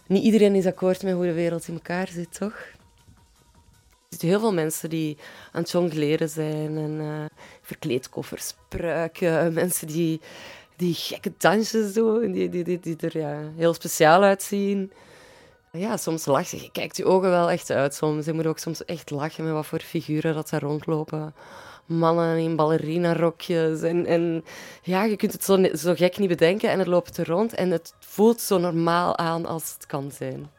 Niet 0.06 0.24
iedereen 0.24 0.54
is 0.54 0.66
akkoord 0.66 1.02
met 1.02 1.14
hoe 1.14 1.24
de 1.24 1.32
wereld 1.32 1.68
in 1.68 1.74
elkaar 1.74 2.08
zit, 2.08 2.34
toch? 2.38 2.54
Er 2.54 4.12
zitten 4.22 4.28
heel 4.28 4.40
veel 4.40 4.52
mensen 4.52 4.90
die 4.90 5.16
aan 5.52 5.62
het 5.62 5.70
jongleren 5.70 6.28
zijn 6.28 6.76
en 6.76 7.00
uh, 7.00 7.24
verkleedkoffers 7.62 8.54
pruiken. 8.68 9.52
Mensen 9.52 9.86
die, 9.86 10.20
die 10.76 10.94
gekke 10.94 11.32
dansjes 11.38 11.92
doen, 11.92 12.32
die, 12.32 12.48
die, 12.48 12.64
die, 12.64 12.80
die 12.80 12.96
er 12.96 13.18
ja, 13.18 13.40
heel 13.56 13.74
speciaal 13.74 14.22
uitzien. 14.22 14.92
Ja, 15.72 15.96
soms 15.96 16.26
lach 16.26 16.50
je. 16.50 16.62
Je 16.62 16.70
kijkt 16.72 16.96
je 16.96 17.04
ogen 17.04 17.30
wel 17.30 17.50
echt 17.50 17.70
uit 17.70 17.94
soms. 17.94 18.26
Je 18.26 18.32
moet 18.32 18.46
ook 18.46 18.58
soms 18.58 18.84
echt 18.84 19.10
lachen 19.10 19.44
met 19.44 19.52
wat 19.52 19.66
voor 19.66 19.80
figuren 19.80 20.34
dat 20.34 20.50
daar 20.50 20.62
rondlopen 20.62 21.34
mannen 21.86 22.38
in 22.38 22.56
ballerina-rokjes. 22.56 23.82
En, 23.82 24.06
en 24.06 24.44
ja, 24.82 25.04
je 25.04 25.16
kunt 25.16 25.32
het 25.32 25.44
zo, 25.44 25.64
zo 25.74 25.94
gek 25.94 26.18
niet 26.18 26.28
bedenken 26.28 26.70
en 26.70 26.78
het 26.78 26.88
loopt 26.88 27.16
er 27.16 27.26
rond. 27.26 27.54
En 27.54 27.70
het 27.70 27.94
voelt 27.98 28.40
zo 28.40 28.58
normaal 28.58 29.18
aan 29.18 29.46
als 29.46 29.74
het 29.74 29.86
kan 29.86 30.10
zijn. 30.10 30.50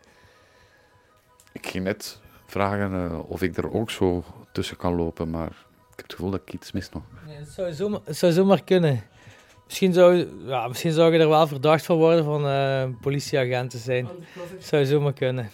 Ik 1.51 1.67
ging 1.67 1.83
net 1.83 2.19
vragen 2.45 2.91
uh, 2.91 3.19
of 3.29 3.41
ik 3.41 3.57
er 3.57 3.73
ook 3.73 3.91
zo 3.91 4.23
tussen 4.51 4.77
kan 4.77 4.95
lopen, 4.95 5.29
maar 5.29 5.47
ik 5.91 5.95
heb 5.95 6.05
het 6.05 6.13
gevoel 6.13 6.31
dat 6.31 6.41
ik 6.45 6.53
iets 6.53 6.71
mis 6.71 6.89
nog. 6.89 7.03
Nee, 7.25 7.37
het, 7.37 7.49
zou 7.49 7.73
zomaar, 7.73 7.99
het 8.03 8.17
zou 8.17 8.31
zomaar 8.31 8.63
kunnen. 8.63 9.03
Misschien 9.65 9.93
zou, 9.93 10.27
ja, 10.45 10.67
misschien 10.67 10.91
zou 10.91 11.13
je 11.13 11.19
er 11.19 11.29
wel 11.29 11.47
verdacht 11.47 11.85
van 11.85 11.97
worden 11.97 12.23
van 12.23 12.45
uh, 12.45 12.83
politieagent 13.01 13.69
te 13.69 13.77
zijn. 13.77 14.07
Het 14.55 14.65
zou 14.65 14.85
zomaar 14.85 15.13
kunnen. 15.13 15.49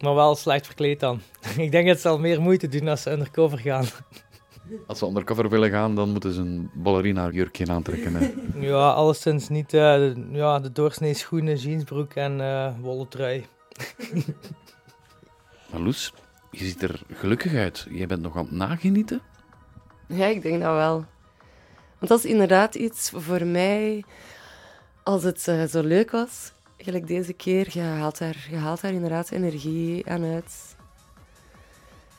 Maar 0.00 0.14
wel 0.14 0.34
slecht 0.34 0.66
verkleed 0.66 1.00
dan. 1.00 1.20
ik 1.56 1.70
denk 1.70 1.86
dat 1.86 2.00
ze 2.00 2.08
al 2.08 2.18
meer 2.18 2.40
moeite 2.40 2.68
doen 2.68 2.88
als 2.88 3.02
ze 3.02 3.10
undercover 3.10 3.58
gaan. 3.58 3.84
Als 4.86 4.98
ze 4.98 5.06
undercover 5.06 5.48
willen 5.48 5.70
gaan, 5.70 5.94
dan 5.94 6.10
moeten 6.10 6.32
ze 6.32 6.40
een 6.40 6.70
ballerina-jurkje 6.74 7.66
aantrekken. 7.66 8.14
Hè? 8.14 8.32
ja, 8.68 8.90
alleszins 8.90 9.48
niet 9.48 9.72
uh, 9.72 9.80
de, 9.94 10.28
ja, 10.30 10.58
de 10.58 10.72
doorsnee 10.72 11.14
schoenen, 11.14 11.56
jeansbroek 11.56 12.12
en 12.14 12.38
uh, 12.38 12.72
wollen 12.80 13.08
trui. 13.08 13.46
maar 15.70 15.80
Loes, 15.80 16.12
je 16.50 16.64
ziet 16.64 16.82
er 16.82 17.00
gelukkig 17.12 17.54
uit. 17.54 17.86
Jij 17.90 18.06
bent 18.06 18.22
nog 18.22 18.36
aan 18.36 18.44
het 18.44 18.52
nagenieten? 18.52 19.20
Ja, 20.06 20.26
ik 20.26 20.42
denk 20.42 20.62
dat 20.62 20.74
wel. 20.74 21.04
Want 21.98 22.12
dat 22.12 22.18
is 22.18 22.30
inderdaad 22.30 22.74
iets 22.74 23.10
voor 23.14 23.46
mij, 23.46 24.04
als 25.02 25.22
het 25.22 25.46
uh, 25.48 25.64
zo 25.64 25.82
leuk 25.82 26.10
was, 26.10 26.52
gelijk 26.84 27.06
deze 27.06 27.32
keer, 27.32 27.68
je 27.72 27.80
haalt 27.80 28.18
daar, 28.18 28.46
je 28.50 28.56
haalt 28.56 28.82
inderdaad 28.82 29.30
energie 29.30 30.10
aan 30.10 30.24
uit. 30.24 30.76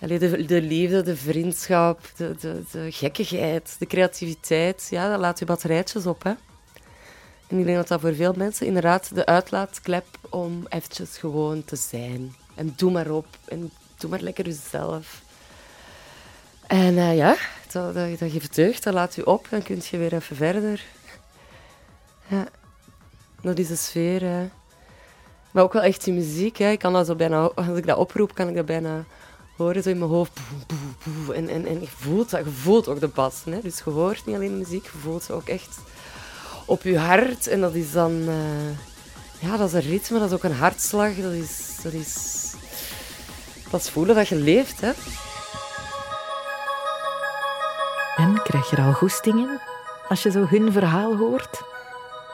Allee, 0.01 0.19
de, 0.19 0.45
de 0.45 0.61
liefde, 0.61 1.01
de 1.01 1.15
vriendschap, 1.15 1.99
de, 2.15 2.35
de, 2.39 2.63
de 2.71 2.91
gekkigheid, 2.91 3.75
de 3.79 3.85
creativiteit, 3.85 4.87
ja, 4.89 5.09
dat 5.09 5.19
laat 5.19 5.39
je 5.39 5.45
batterijtjes 5.45 6.05
op. 6.05 6.23
Hè? 6.23 6.33
En 7.47 7.59
ik 7.59 7.65
denk 7.65 7.77
dat 7.77 7.87
dat 7.87 8.01
voor 8.01 8.15
veel 8.15 8.33
mensen 8.35 8.65
inderdaad 8.65 9.15
de 9.15 9.25
uitlaatklep 9.25 10.05
om 10.29 10.65
eventjes 10.69 11.17
gewoon 11.17 11.63
te 11.63 11.75
zijn. 11.75 12.35
En 12.55 12.73
doe 12.75 12.91
maar 12.91 13.09
op. 13.09 13.27
En 13.45 13.71
doe 13.97 14.09
maar 14.09 14.21
lekker 14.21 14.45
jezelf. 14.45 15.21
En 16.67 16.93
uh, 16.93 17.15
ja, 17.15 17.35
dat, 17.71 17.93
dat, 17.93 18.19
dat 18.19 18.31
geeft 18.31 18.55
deugd, 18.55 18.83
dat 18.83 18.93
laat 18.93 19.15
je 19.15 19.25
op. 19.25 19.47
Dan 19.49 19.63
kun 19.63 19.81
je 19.89 19.97
weer 19.97 20.13
even 20.13 20.35
verder. 20.35 20.83
Ja 22.27 22.47
dat 23.41 23.57
is 23.57 23.67
de 23.67 23.75
sfeer. 23.75 24.21
Hè. 24.21 24.49
Maar 25.51 25.63
ook 25.63 25.73
wel 25.73 25.81
echt 25.81 26.03
die 26.03 26.13
muziek. 26.13 26.57
Hè. 26.57 26.71
Ik 26.71 26.79
kan 26.79 26.93
dat 26.93 27.05
zo 27.05 27.15
bijna, 27.15 27.49
als 27.55 27.67
ik 27.77 27.87
dat 27.87 27.97
oproep, 27.97 28.35
kan 28.35 28.47
ik 28.47 28.55
dat 28.55 28.65
bijna 28.65 29.03
horen 29.57 29.83
zo 29.83 29.89
in 29.89 29.97
mijn 29.97 30.09
hoofd. 30.09 30.39
En, 31.33 31.49
en, 31.49 31.65
en 31.65 31.81
je, 31.81 31.87
voelt 31.87 32.29
dat, 32.29 32.45
je 32.45 32.51
voelt 32.51 32.87
ook 32.87 32.99
de 32.99 33.07
bas. 33.07 33.41
Hè. 33.45 33.59
Dus 33.61 33.81
je 33.85 33.89
hoort 33.89 34.25
niet 34.25 34.35
alleen 34.35 34.57
muziek, 34.57 34.83
je 34.83 34.97
voelt 35.01 35.23
ze 35.23 35.33
ook 35.33 35.47
echt 35.47 35.77
op 36.65 36.83
je 36.83 36.97
hart. 36.97 37.47
En 37.47 37.61
dat 37.61 37.73
is 37.73 37.91
dan... 37.91 38.11
Uh, 38.11 38.69
ja, 39.39 39.57
dat 39.57 39.67
is 39.67 39.73
een 39.73 39.91
ritme, 39.91 40.19
dat 40.19 40.27
is 40.27 40.35
ook 40.35 40.43
een 40.43 40.55
hartslag. 40.55 41.15
Dat 41.15 41.31
is... 41.31 41.77
Dat 41.83 41.93
is, 41.93 42.39
dat 43.69 43.81
is 43.81 43.89
voelen 43.89 44.15
dat 44.15 44.27
je 44.27 44.35
leeft, 44.35 44.81
hè. 44.81 44.91
En 48.15 48.41
krijg 48.43 48.69
je 48.69 48.75
er 48.75 48.83
al 48.83 48.93
goestingen 48.93 49.61
als 50.07 50.23
je 50.23 50.31
zo 50.31 50.45
hun 50.45 50.71
verhaal 50.71 51.15
hoort? 51.17 51.61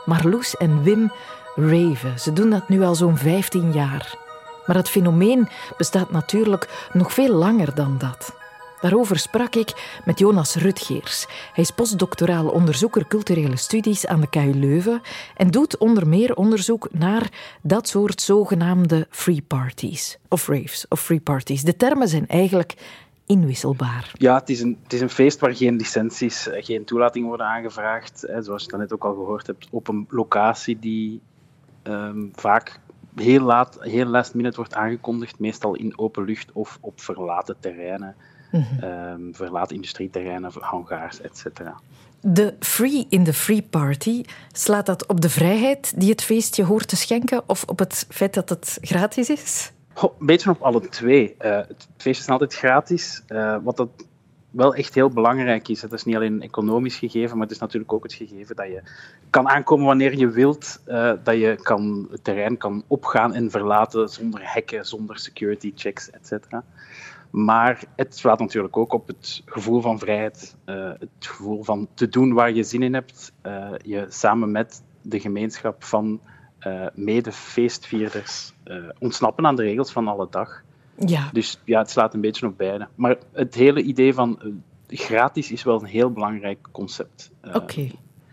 Marloes 0.07 0.55
en 0.55 0.83
Wim 0.83 1.11
raven. 1.55 2.19
Ze 2.19 2.33
doen 2.33 2.49
dat 2.49 2.69
nu 2.69 2.81
al 2.81 2.95
zo'n 2.95 3.17
15 3.17 3.71
jaar. 3.71 4.15
Maar 4.65 4.75
het 4.75 4.89
fenomeen 4.89 5.47
bestaat 5.77 6.11
natuurlijk 6.11 6.87
nog 6.93 7.13
veel 7.13 7.33
langer 7.33 7.75
dan 7.75 7.97
dat. 7.97 8.35
Daarover 8.81 9.19
sprak 9.19 9.55
ik 9.55 9.99
met 10.05 10.19
Jonas 10.19 10.55
Rutgeers. 10.55 11.25
Hij 11.53 11.63
is 11.63 11.71
postdoctoraal 11.71 12.47
onderzoeker 12.47 13.07
culturele 13.07 13.57
studies 13.57 14.07
aan 14.07 14.21
de 14.21 14.29
KU 14.29 14.53
Leuven 14.53 15.01
en 15.35 15.51
doet 15.51 15.77
onder 15.77 16.07
meer 16.07 16.35
onderzoek 16.35 16.87
naar 16.91 17.29
dat 17.61 17.87
soort 17.87 18.21
zogenaamde 18.21 19.07
free 19.09 19.43
parties 19.47 20.17
of 20.29 20.47
raves 20.47 20.85
of 20.89 21.01
free 21.01 21.19
parties. 21.19 21.61
De 21.63 21.75
termen 21.75 22.07
zijn 22.07 22.27
eigenlijk 22.27 22.73
inwisselbaar. 23.27 24.11
Ja, 24.13 24.35
het 24.35 24.49
is 24.49 24.61
een, 24.61 24.77
het 24.83 24.93
is 24.93 25.01
een 25.01 25.09
feest 25.09 25.39
waar 25.39 25.55
geen 25.55 25.75
licenties, 25.75 26.47
eh, 26.47 26.63
geen 26.65 26.85
toelating 26.85 27.25
worden 27.25 27.45
aangevraagd. 27.45 28.27
Zoals 28.39 28.63
je 28.63 28.77
net 28.77 28.93
ook 28.93 29.05
al 29.05 29.13
gehoord 29.13 29.47
hebt, 29.47 29.67
op 29.71 29.87
een 29.87 30.05
locatie 30.09 30.79
die 30.79 31.21
ehm, 31.83 32.25
vaak 32.33 32.79
heel 33.15 33.41
laat, 33.41 33.77
heel 33.79 34.05
last 34.05 34.33
minute 34.33 34.55
wordt 34.55 34.73
aangekondigd, 34.73 35.39
meestal 35.39 35.75
in 35.75 35.97
open 35.97 36.23
lucht 36.23 36.51
of 36.51 36.77
op 36.81 37.01
verlaten 37.01 37.55
terreinen. 37.59 38.15
Ehm, 38.51 39.31
verlaten 39.31 39.75
industrieterreinen, 39.75 40.51
hangars, 40.59 41.21
etc. 41.21 41.45
De 42.21 42.53
free 42.59 43.05
in 43.09 43.23
the 43.23 43.33
free 43.33 43.61
party, 43.61 44.23
slaat 44.51 44.85
dat 44.85 45.05
op 45.05 45.21
de 45.21 45.29
vrijheid 45.29 45.93
die 45.99 46.09
het 46.09 46.23
feestje 46.23 46.63
hoort 46.63 46.87
te 46.87 46.95
schenken 46.95 47.43
of 47.45 47.63
op 47.63 47.79
het 47.79 48.05
feit 48.09 48.33
dat 48.33 48.49
het 48.49 48.77
gratis 48.81 49.29
is? 49.29 49.71
Een 50.01 50.25
beetje 50.25 50.49
op 50.49 50.61
alle 50.61 50.89
twee. 50.89 51.35
Uh, 51.41 51.57
het 51.57 51.87
feest 51.97 52.21
is 52.21 52.27
altijd 52.27 52.55
gratis. 52.55 53.23
Uh, 53.27 53.57
wat 53.63 53.77
dat 53.77 53.89
wel 54.49 54.75
echt 54.75 54.93
heel 54.95 55.09
belangrijk 55.09 55.67
is. 55.67 55.81
Het 55.81 55.91
is 55.91 56.03
niet 56.03 56.15
alleen 56.15 56.33
een 56.33 56.41
economisch 56.41 56.95
gegeven, 56.95 57.37
maar 57.37 57.45
het 57.45 57.55
is 57.55 57.61
natuurlijk 57.61 57.93
ook 57.93 58.03
het 58.03 58.13
gegeven 58.13 58.55
dat 58.55 58.67
je 58.67 58.81
kan 59.29 59.49
aankomen 59.49 59.85
wanneer 59.85 60.17
je 60.17 60.29
wilt. 60.29 60.81
Uh, 60.87 61.11
dat 61.23 61.35
je 61.35 61.59
kan, 61.61 62.07
het 62.11 62.23
terrein 62.23 62.57
kan 62.57 62.83
opgaan 62.87 63.33
en 63.33 63.51
verlaten 63.51 64.09
zonder 64.09 64.41
hekken, 64.43 64.85
zonder 64.85 65.19
security 65.19 65.71
checks, 65.75 66.09
etc. 66.09 66.61
Maar 67.29 67.83
het 67.95 68.17
slaat 68.17 68.39
natuurlijk 68.39 68.77
ook 68.77 68.93
op 68.93 69.07
het 69.07 69.41
gevoel 69.45 69.81
van 69.81 69.99
vrijheid. 69.99 70.55
het 70.65 71.09
gevoel 71.19 71.63
van 71.63 71.87
te 71.93 72.09
doen 72.09 72.33
waar 72.33 72.51
je 72.51 72.63
zin 72.63 72.83
in 72.83 72.93
hebt. 72.93 73.31
je 73.81 74.05
samen 74.09 74.51
met 74.51 74.83
de 75.01 75.19
gemeenschap 75.19 75.83
van 75.83 76.19
mede-feestvierders 76.93 78.53
uh, 78.65 78.75
ontsnappen 78.99 79.45
aan 79.45 79.55
de 79.55 79.63
regels 79.63 79.91
van 79.91 80.07
alle 80.07 80.27
dag. 80.29 80.61
Ja. 81.05 81.29
Dus 81.33 81.59
ja, 81.63 81.79
het 81.79 81.89
slaat 81.89 82.13
een 82.13 82.21
beetje 82.21 82.45
op 82.45 82.57
beide. 82.57 82.87
Maar 82.95 83.17
het 83.33 83.55
hele 83.55 83.81
idee 83.81 84.13
van 84.13 84.39
uh, 84.43 84.51
gratis 84.87 85.51
is 85.51 85.63
wel 85.63 85.79
een 85.81 85.87
heel 85.87 86.11
belangrijk 86.11 86.67
concept. 86.71 87.31
Oké. 87.53 87.89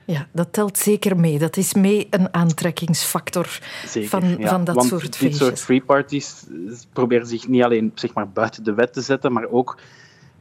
Ja, 0.07 0.29
dat 0.33 0.53
telt 0.53 0.79
zeker 0.79 1.17
mee. 1.17 1.39
Dat 1.39 1.57
is 1.57 1.75
mee 1.75 2.07
een 2.11 2.35
aantrekkingsfactor 2.35 3.59
van, 3.85 4.37
van 4.41 4.65
dat 4.65 4.75
Want 4.75 4.89
soort 4.89 5.03
dit 5.03 5.17
feestjes. 5.17 5.39
soort 5.39 5.61
free 5.61 5.81
parties 5.81 6.47
proberen 6.93 7.27
zich 7.27 7.49
niet 7.49 7.63
alleen 7.63 7.93
zeg 7.95 8.15
maar, 8.15 8.29
buiten 8.29 8.65
de 8.65 8.75
wet 8.75 8.93
te 8.93 9.01
zetten, 9.01 9.33
maar 9.33 9.49
ook 9.51 9.79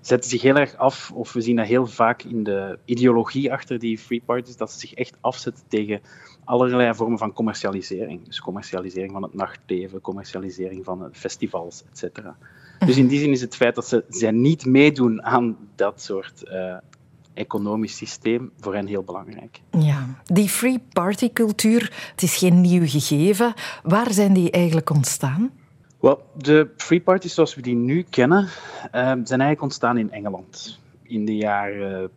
zetten 0.08 0.30
zich 0.30 0.42
heel 0.42 0.56
erg 0.56 0.76
af, 0.76 1.12
of 1.12 1.34
we 1.34 1.42
zien 1.42 1.56
dat 1.56 1.66
heel 1.66 1.88
vaak 1.88 2.24
in 2.24 2.44
de 2.44 2.80
ideologie 2.86 3.52
achter 3.52 3.80
die 3.80 3.98
free 3.98 4.22
parties, 4.26 4.58
dat 4.58 4.72
ze 4.72 4.80
zich 4.80 4.94
echt 4.94 5.18
afzetten 5.22 5.64
tegen 5.68 6.02
allerlei 6.44 6.94
vormen 6.94 7.18
van 7.18 7.34
commercialisering. 7.34 8.26
Dus 8.26 8.42
commercialisering 8.42 9.12
van 9.12 9.24
het 9.24 9.34
nachtleven, 9.34 10.02
commercialisering 10.02 10.86
van 10.86 11.10
festivals, 11.12 11.84
etc. 11.92 12.20
Dus 12.86 12.98
in 12.98 13.08
die 13.08 13.20
zin 13.20 13.32
is 13.32 13.42
het 13.42 13.56
feit 13.56 13.76
dat 13.76 13.88
ze, 13.88 14.04
zij 14.10 14.32
niet 14.32 14.66
meedoen 14.66 15.24
aan 15.24 15.58
dat 15.76 16.02
soort 16.02 16.44
uh, 16.46 16.76
economisch 17.34 17.98
systeem 17.98 18.52
voor 18.60 18.74
hen 18.74 18.88
heel 18.88 19.04
belangrijk. 19.04 19.62
Ja, 19.72 20.22
die 20.26 20.50
free 20.50 20.80
party 20.94 21.34
cultuur, 21.34 22.12
het 22.12 22.24
is 22.24 22.36
geen 22.36 22.62
nieuw 22.62 22.88
gegeven. 22.88 23.54
Waar 23.84 24.14
zijn 24.14 24.34
die 24.34 24.52
eigenlijk 24.52 24.90
ontstaan? 24.90 25.52
Wel, 26.04 26.24
de 26.38 26.70
free 26.78 27.02
parties 27.02 27.34
zoals 27.34 27.56
we 27.56 27.62
die 27.62 27.76
nu 27.76 28.02
kennen, 28.10 28.44
uh, 28.44 28.50
zijn 28.92 29.26
eigenlijk 29.28 29.62
ontstaan 29.62 29.98
in 29.98 30.12
Engeland. 30.12 30.80
In 31.04 31.26
de 31.26 31.36
jaren 31.36 32.12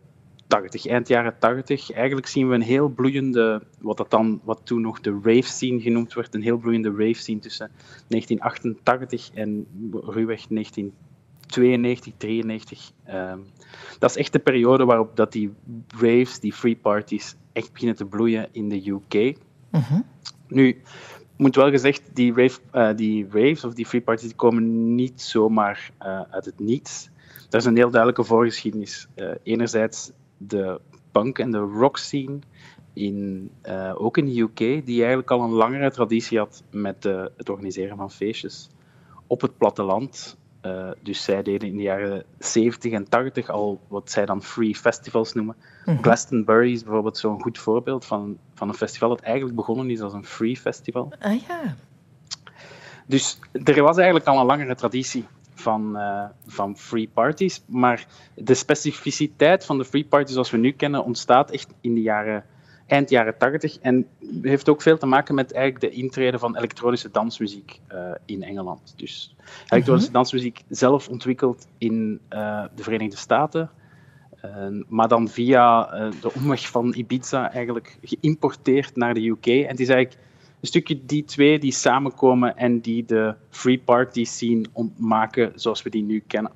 80, 0.47 0.85
eind 0.85 1.07
jaren 1.07 1.39
80. 1.39 1.91
Eigenlijk 1.91 2.27
zien 2.27 2.49
we 2.49 2.55
een 2.55 2.61
heel 2.61 2.89
bloeiende, 2.89 3.63
wat, 3.79 3.97
dat 3.97 4.09
dan, 4.09 4.41
wat 4.43 4.61
toen 4.63 4.81
nog 4.81 5.01
de 5.01 5.19
rave 5.23 5.41
scene 5.41 5.81
genoemd 5.81 6.13
werd, 6.13 6.35
een 6.35 6.41
heel 6.41 6.57
bloeiende 6.57 6.89
rave 6.89 7.13
scene 7.13 7.39
tussen 7.39 7.71
1988 8.07 9.31
en 9.33 9.67
ruwweg 9.91 10.47
1992, 10.47 12.13
93. 12.17 12.91
Um, 13.09 13.45
dat 13.99 14.09
is 14.09 14.17
echt 14.17 14.33
de 14.33 14.39
periode 14.39 14.85
waarop 14.85 15.15
dat 15.15 15.31
die 15.31 15.53
raves, 15.87 16.39
die 16.39 16.53
free 16.53 16.75
parties, 16.75 17.35
echt 17.53 17.71
beginnen 17.71 17.95
te 17.95 18.05
bloeien 18.05 18.47
in 18.51 18.69
de 18.69 18.89
UK. 18.89 19.13
Uh 19.13 19.89
-huh. 19.89 19.99
Nu, 20.47 20.81
moet 21.37 21.55
wel 21.55 21.69
gezegd, 21.69 22.01
die, 22.13 22.33
rave, 22.33 22.59
uh, 22.73 22.95
die 22.95 23.27
raves 23.29 23.63
of 23.63 23.73
die 23.73 23.85
free 23.85 24.01
parties 24.01 24.35
komen 24.35 24.95
niet 24.95 25.21
zomaar 25.21 25.91
uh, 26.01 26.21
uit 26.29 26.45
het 26.45 26.59
niets. 26.59 27.09
Er 27.49 27.57
is 27.57 27.65
een 27.65 27.75
heel 27.75 27.89
duidelijke 27.89 28.23
voorgeschiedenis. 28.23 29.07
Uh, 29.15 29.31
enerzijds 29.43 30.11
de 30.37 30.81
punk 31.11 31.39
en 31.39 31.51
de 31.51 31.57
rock 31.57 31.97
scene, 31.97 32.39
in, 32.93 33.51
ook 33.93 34.17
in 34.17 34.25
de 34.25 34.39
UK, 34.39 34.85
die 34.85 34.97
eigenlijk 34.97 35.31
al 35.31 35.41
een 35.41 35.49
langere 35.49 35.91
traditie 35.91 36.37
had 36.37 36.63
met 36.71 37.03
het 37.37 37.49
organiseren 37.49 37.97
van 37.97 38.11
feestjes 38.11 38.69
op 39.27 39.41
het 39.41 39.57
platteland. 39.57 40.37
Uh, 40.65 40.89
dus 41.01 41.23
zij 41.23 41.43
deden 41.43 41.69
in 41.69 41.75
de 41.75 41.81
jaren 41.81 42.23
70 42.39 42.91
en 42.91 43.09
80 43.09 43.49
al 43.49 43.81
wat 43.87 44.11
zij 44.11 44.25
dan 44.25 44.43
free 44.43 44.75
festivals 44.75 45.33
noemen. 45.33 45.55
-hmm. 45.85 46.03
Glastonbury 46.03 46.71
is 46.71 46.83
bijvoorbeeld 46.83 47.17
zo'n 47.17 47.41
goed 47.41 47.57
voorbeeld 47.57 48.05
van, 48.05 48.37
van 48.53 48.67
een 48.67 48.73
festival 48.73 49.09
dat 49.09 49.19
eigenlijk 49.19 49.55
begonnen 49.55 49.89
is 49.89 50.01
als 50.01 50.13
een 50.13 50.25
free 50.25 50.57
festival. 50.57 51.13
Ah 51.19 51.41
ja. 51.47 51.75
Dus 53.05 53.39
er 53.63 53.83
was 53.83 53.97
eigenlijk 53.97 54.27
al 54.27 54.39
een 54.39 54.45
langere 54.45 54.75
traditie 54.75 55.25
van, 55.53 55.97
uh, 55.97 56.23
van 56.45 56.77
free 56.77 57.09
parties. 57.13 57.61
Maar 57.65 58.05
de 58.35 58.53
specificiteit 58.53 59.65
van 59.65 59.77
de 59.77 59.85
free 59.85 60.05
parties 60.05 60.33
zoals 60.33 60.51
we 60.51 60.57
nu 60.57 60.71
kennen 60.71 61.03
ontstaat 61.03 61.51
echt 61.51 61.73
in 61.81 61.93
de 61.93 62.01
jaren, 62.01 62.45
eind 62.87 63.09
jaren 63.09 63.37
80 63.37 63.79
en 63.79 64.07
heeft 64.41 64.69
ook 64.69 64.81
veel 64.81 64.97
te 64.97 65.05
maken 65.05 65.35
met 65.35 65.53
eigenlijk 65.53 65.93
de 65.93 66.01
intrede 66.01 66.39
van 66.39 66.57
elektronische 66.57 67.11
dansmuziek 67.11 67.79
uh, 67.93 68.11
in 68.25 68.43
Engeland. 68.43 68.93
Dus 68.95 69.35
elektronische 69.67 70.09
-hmm. 70.09 70.17
dansmuziek 70.17 70.63
zelf 70.69 71.09
ontwikkeld 71.09 71.67
in 71.77 72.19
uh, 72.29 72.63
de 72.75 72.83
Verenigde 72.83 73.17
Staten. 73.17 73.69
maar 74.87 75.07
dan 75.07 75.27
via 75.27 75.83
de 76.21 76.33
omweg 76.33 76.69
van 76.69 76.93
Ibiza 76.93 77.51
eigenlijk 77.51 77.97
geïmporteerd 78.01 78.95
naar 78.95 79.13
de 79.13 79.27
UK. 79.27 79.45
En 79.45 79.67
het 79.67 79.79
is 79.79 79.89
eigenlijk 79.89 80.25
een 80.59 80.67
stukje 80.67 81.05
die 81.05 81.23
twee 81.23 81.59
die 81.59 81.71
samenkomen 81.71 82.57
en 82.57 82.79
die 82.79 83.05
de 83.05 83.35
free 83.49 83.79
party 83.79 84.23
scene 84.23 84.65
maken 84.97 85.51
zoals 85.55 85.81
we 85.81 85.89
die 85.89 86.03
nu 86.03 86.23
kennen. 86.27 86.51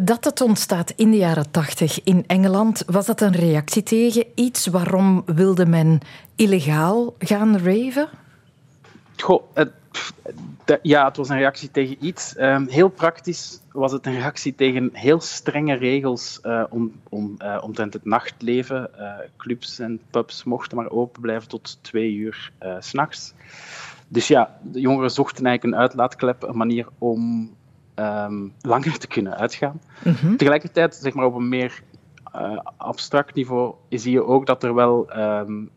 Dat 0.00 0.24
het 0.24 0.40
ontstaat 0.40 0.92
in 0.96 1.10
de 1.10 1.16
jaren 1.16 1.50
tachtig 1.50 2.02
in 2.02 2.24
Engeland, 2.26 2.82
was 2.86 3.06
dat 3.06 3.20
een 3.20 3.32
reactie 3.32 3.82
tegen 3.82 4.24
iets? 4.34 4.66
Waarom 4.66 5.22
wilde 5.26 5.66
men 5.66 6.00
illegaal 6.36 7.14
gaan 7.18 7.58
raven? 7.58 8.08
Goh, 9.16 9.42
het, 9.54 9.70
ja, 10.82 11.06
het 11.06 11.16
was 11.16 11.28
een 11.28 11.38
reactie 11.38 11.70
tegen 11.70 11.96
iets. 12.00 12.34
Um, 12.38 12.68
heel 12.68 12.88
praktisch 12.88 13.60
was 13.72 13.92
het 13.92 14.06
een 14.06 14.14
reactie 14.14 14.54
tegen 14.54 14.90
heel 14.92 15.20
strenge 15.20 15.74
regels 15.74 16.40
uh, 16.42 16.64
om, 16.70 16.92
om, 17.08 17.34
uh, 17.38 17.58
omtrent 17.62 17.92
het 17.92 18.04
nachtleven. 18.04 18.90
Uh, 18.98 19.12
clubs 19.36 19.78
en 19.78 20.00
pubs 20.10 20.44
mochten 20.44 20.76
maar 20.76 20.90
open 20.90 21.20
blijven 21.20 21.48
tot 21.48 21.78
twee 21.80 22.12
uur 22.12 22.52
s 22.80 22.88
s'nachts. 22.88 23.32
Dus 24.08 24.28
ja, 24.28 24.58
de 24.62 24.80
jongeren 24.80 25.10
zochten 25.10 25.46
eigenlijk 25.46 25.76
een 25.76 25.82
uitlaatklep, 25.82 26.42
een 26.42 26.56
manier 26.56 26.86
om 26.98 27.50
um, 27.94 28.52
langer 28.60 28.98
te 28.98 29.06
kunnen 29.06 29.36
uitgaan. 29.36 29.80
Mm 30.04 30.14
-hmm. 30.20 30.36
Tegelijkertijd, 30.36 30.94
zeg 30.94 31.14
maar 31.14 31.26
op 31.26 31.34
een 31.34 31.48
meer 31.48 31.82
abstract 32.76 33.34
niveau, 33.34 33.74
zie 33.88 34.12
je 34.12 34.24
ook 34.24 34.46
dat 34.46 34.62
er 34.62 34.74
wel 34.74 35.16
um, 35.18 35.70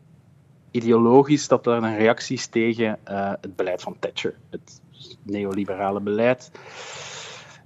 ideologisch 0.70 1.48
dat 1.48 1.66
er 1.66 1.72
een 1.72 1.96
reactie 1.96 2.36
is 2.36 2.46
tegen 2.46 2.98
uh, 3.08 3.32
het 3.40 3.56
beleid 3.56 3.82
van 3.82 3.96
Thatcher, 3.98 4.34
het 4.50 4.80
neoliberale 5.22 6.00
beleid. 6.00 6.50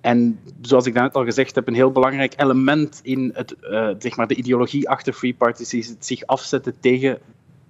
En 0.00 0.40
zoals 0.60 0.86
ik 0.86 0.94
net 0.94 1.14
al 1.14 1.24
gezegd 1.24 1.54
heb, 1.54 1.68
een 1.68 1.74
heel 1.74 1.92
belangrijk 1.92 2.34
element 2.36 3.00
in 3.02 3.30
het, 3.34 3.56
uh, 3.62 3.90
zeg 3.98 4.16
maar 4.16 4.26
de 4.26 4.34
ideologie 4.34 4.88
achter 4.88 5.12
Free 5.12 5.34
Parties 5.34 5.74
is 5.74 5.88
het 5.88 6.06
zich 6.06 6.26
afzetten 6.26 6.80
tegen 6.80 7.18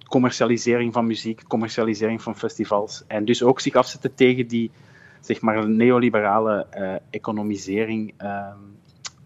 commercialisering 0.07 0.93
van 0.93 1.07
muziek, 1.07 1.43
commercialisering 1.47 2.21
van 2.21 2.37
festivals. 2.37 3.03
En 3.07 3.25
dus 3.25 3.43
ook 3.43 3.59
zich 3.59 3.75
afzetten 3.75 4.15
tegen 4.15 4.47
die 4.47 4.71
zeg 5.21 5.41
maar, 5.41 5.69
neoliberale 5.69 6.67
uh, 6.77 6.95
economisering 7.09 8.13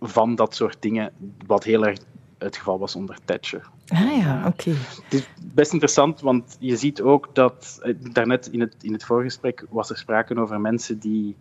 van 0.01 0.35
dat 0.35 0.55
soort 0.55 0.77
dingen, 0.79 1.11
wat 1.45 1.63
heel 1.63 1.85
erg 1.85 1.97
het 2.37 2.57
geval 2.57 2.79
was 2.79 2.95
onder 2.95 3.17
Thatcher. 3.25 3.69
Ah 3.87 4.17
ja, 4.17 4.37
oké. 4.37 4.69
Okay. 4.69 4.81
Het 5.03 5.13
is 5.13 5.27
best 5.53 5.71
interessant, 5.71 6.21
want 6.21 6.57
je 6.59 6.75
ziet 6.75 7.01
ook 7.01 7.29
dat, 7.33 7.81
daarnet 8.11 8.47
in 8.47 8.59
het, 8.59 8.75
in 8.81 8.93
het 8.93 9.03
voorgesprek 9.03 9.65
was 9.69 9.89
er 9.89 9.97
sprake 9.97 10.35
over 10.35 10.61
mensen 10.61 10.99
die, 10.99 11.35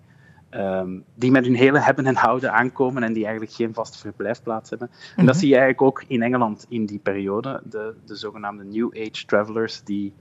um, 0.51 1.05
die 1.14 1.31
met 1.31 1.45
hun 1.45 1.55
hele 1.55 1.79
hebben 1.79 2.07
en 2.07 2.14
houden 2.14 2.53
aankomen 2.53 3.03
en 3.03 3.12
die 3.12 3.25
eigenlijk 3.25 3.55
geen 3.55 3.75
vaste 3.75 3.99
verblijfplaats 3.99 4.71
hebben. 4.71 4.90
En 5.17 5.27
dat 5.27 5.37
zie 5.37 5.49
je 5.49 5.57
eigenlijk 5.57 5.83
ook 5.83 6.05
in 6.07 6.23
Engeland 6.23 6.67
in 6.69 6.87
die 6.87 6.99
periode, 6.99 7.61
de, 7.64 7.95
de 8.07 8.17
zogenaamde 8.17 8.64
New 8.64 8.90
Age 8.97 9.27
Travelers, 9.27 9.83
die 9.85 10.12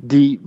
die, 0.00 0.40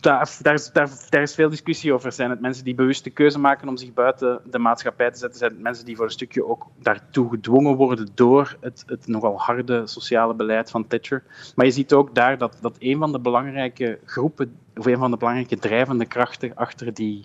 daar, 0.00 0.36
daar, 0.42 0.70
daar, 0.72 0.90
daar, 1.08 1.22
is 1.22 1.34
veel 1.34 1.48
discussie 1.48 1.92
over. 1.92 2.12
Zijn 2.12 2.30
het 2.30 2.40
mensen 2.40 2.64
die 2.64 2.74
bewust 2.74 3.04
de 3.04 3.10
keuze 3.10 3.38
maken 3.38 3.68
om 3.68 3.76
zich 3.76 3.92
buiten 3.92 4.40
de 4.50 4.58
maatschappij 4.58 5.10
te 5.10 5.18
zetten? 5.18 5.38
Zijn 5.38 5.52
het 5.52 5.60
mensen 5.60 5.84
die 5.84 5.96
voor 5.96 6.04
een 6.04 6.10
stukje 6.10 6.46
ook 6.46 6.66
daartoe 6.82 7.30
gedwongen 7.30 7.76
worden 7.76 8.08
door 8.14 8.56
het, 8.60 8.84
het 8.86 9.06
nogal 9.06 9.40
harde 9.40 9.86
sociale 9.86 10.34
beleid 10.34 10.70
van 10.70 10.86
Thatcher? 10.86 11.22
Maar 11.54 11.66
je 11.66 11.72
ziet 11.72 11.92
ook 11.92 12.14
daar 12.14 12.38
dat, 12.38 12.58
dat 12.60 12.76
een 12.78 12.98
van 12.98 13.12
de 13.12 13.20
belangrijke 13.20 13.98
groepen, 14.04 14.56
of 14.76 14.86
een 14.86 14.98
van 14.98 15.10
de 15.10 15.16
belangrijke 15.16 15.58
drijvende 15.58 16.06
krachten 16.06 16.54
achter 16.54 16.94
die 16.94 17.24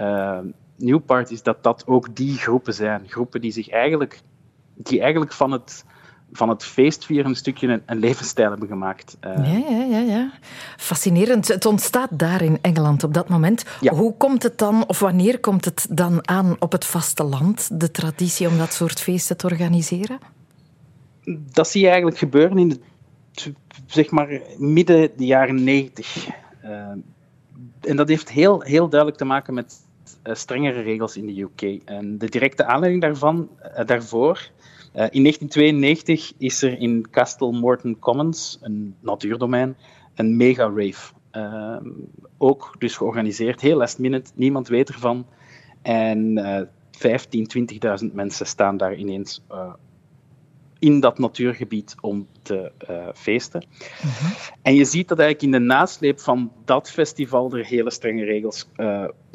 uh, 0.00 0.38
New 0.76 1.00
Parties, 1.06 1.42
dat 1.42 1.62
dat 1.62 1.86
ook 1.86 2.16
die 2.16 2.36
groepen 2.36 2.74
zijn. 2.74 3.08
Groepen 3.08 3.40
die 3.40 3.52
zich 3.52 3.68
eigenlijk, 3.68 4.20
die 4.74 5.00
eigenlijk 5.00 5.32
van 5.32 5.52
het 5.52 5.84
van 6.36 6.48
het 6.48 6.64
feestvieren 6.64 7.30
een 7.30 7.36
stukje 7.36 7.68
een, 7.68 7.82
een 7.86 7.98
levensstijl 7.98 8.50
hebben 8.50 8.68
gemaakt. 8.68 9.16
Uh, 9.20 9.52
ja, 9.52 9.76
ja, 9.76 9.84
ja, 9.84 10.00
ja. 10.00 10.30
Fascinerend. 10.76 11.48
Het 11.48 11.66
ontstaat 11.66 12.18
daar 12.18 12.42
in 12.42 12.58
Engeland 12.60 13.04
op 13.04 13.14
dat 13.14 13.28
moment. 13.28 13.64
Ja. 13.80 13.94
Hoe 13.94 14.16
komt 14.16 14.42
het 14.42 14.58
dan, 14.58 14.86
of 14.86 14.98
wanneer 14.98 15.40
komt 15.40 15.64
het 15.64 15.86
dan 15.90 16.28
aan 16.28 16.56
op 16.58 16.72
het 16.72 16.84
vasteland, 16.84 17.80
de 17.80 17.90
traditie 17.90 18.48
om 18.48 18.58
dat 18.58 18.72
soort 18.72 19.00
feesten 19.00 19.36
te 19.36 19.46
organiseren? 19.46 20.18
Dat 21.52 21.68
zie 21.68 21.80
je 21.80 21.86
eigenlijk 21.86 22.18
gebeuren 22.18 22.58
in 22.58 22.68
de, 22.68 22.78
zeg 23.86 24.10
maar, 24.10 24.40
midden 24.58 25.10
de 25.16 25.26
jaren 25.26 25.64
negentig. 25.64 26.28
Uh, 26.64 26.70
en 27.80 27.96
dat 27.96 28.08
heeft 28.08 28.30
heel, 28.30 28.60
heel 28.60 28.88
duidelijk 28.88 29.18
te 29.18 29.24
maken 29.24 29.54
met 29.54 29.74
uh, 30.24 30.34
strengere 30.34 30.80
regels 30.80 31.16
in 31.16 31.26
de 31.26 31.40
UK. 31.40 31.82
En 31.84 32.18
de 32.18 32.28
directe 32.28 32.64
aanleiding 32.64 33.02
daarvan, 33.02 33.48
daarvoor 33.86 34.50
uh, 34.94 35.06
in 35.10 35.22
1992 35.22 36.32
is 36.38 36.62
er 36.62 36.78
in 36.78 37.10
Castle 37.10 37.52
Morton 37.52 37.98
Commons, 37.98 38.58
een 38.60 38.94
natuurdomein, 39.00 39.76
een 40.14 40.36
mega 40.36 40.62
rave. 40.62 41.12
Uh, 41.32 41.76
ook 42.38 42.74
dus 42.78 42.96
georganiseerd, 42.96 43.60
heel 43.60 43.76
last 43.76 43.98
minute, 43.98 44.30
niemand 44.34 44.68
weet 44.68 44.88
ervan. 44.88 45.26
En 45.82 46.38
uh, 46.38 46.60
15, 46.90 47.68
20.000 48.08 48.12
mensen 48.12 48.46
staan 48.46 48.76
daar 48.76 48.94
ineens 48.94 49.42
uh, 49.50 49.72
in 50.78 51.00
dat 51.00 51.18
natuurgebied 51.18 51.94
om 52.00 52.26
te 52.42 52.72
feesten. 53.14 53.66
Mm-hmm. 54.02 54.36
En 54.62 54.74
je 54.74 54.84
ziet 54.84 55.08
dat 55.08 55.18
eigenlijk 55.18 55.54
in 55.54 55.60
de 55.60 55.66
nasleep 55.66 56.20
van 56.20 56.52
dat 56.64 56.90
festival 56.90 57.52
er 57.52 57.64
hele 57.64 57.90
strenge 57.90 58.24
regels 58.24 58.68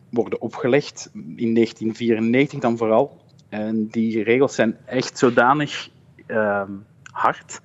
worden 0.10 0.42
opgelegd. 0.42 1.10
In 1.14 1.54
1994 1.54 2.60
dan 2.60 2.78
vooral. 2.78 3.28
En 3.50 3.88
die 3.88 4.24
regels 4.24 4.56
zijn 4.56 4.78
echt 4.86 5.18
zodanig 5.18 5.90
uh, 6.28 6.64
hard 7.12 7.62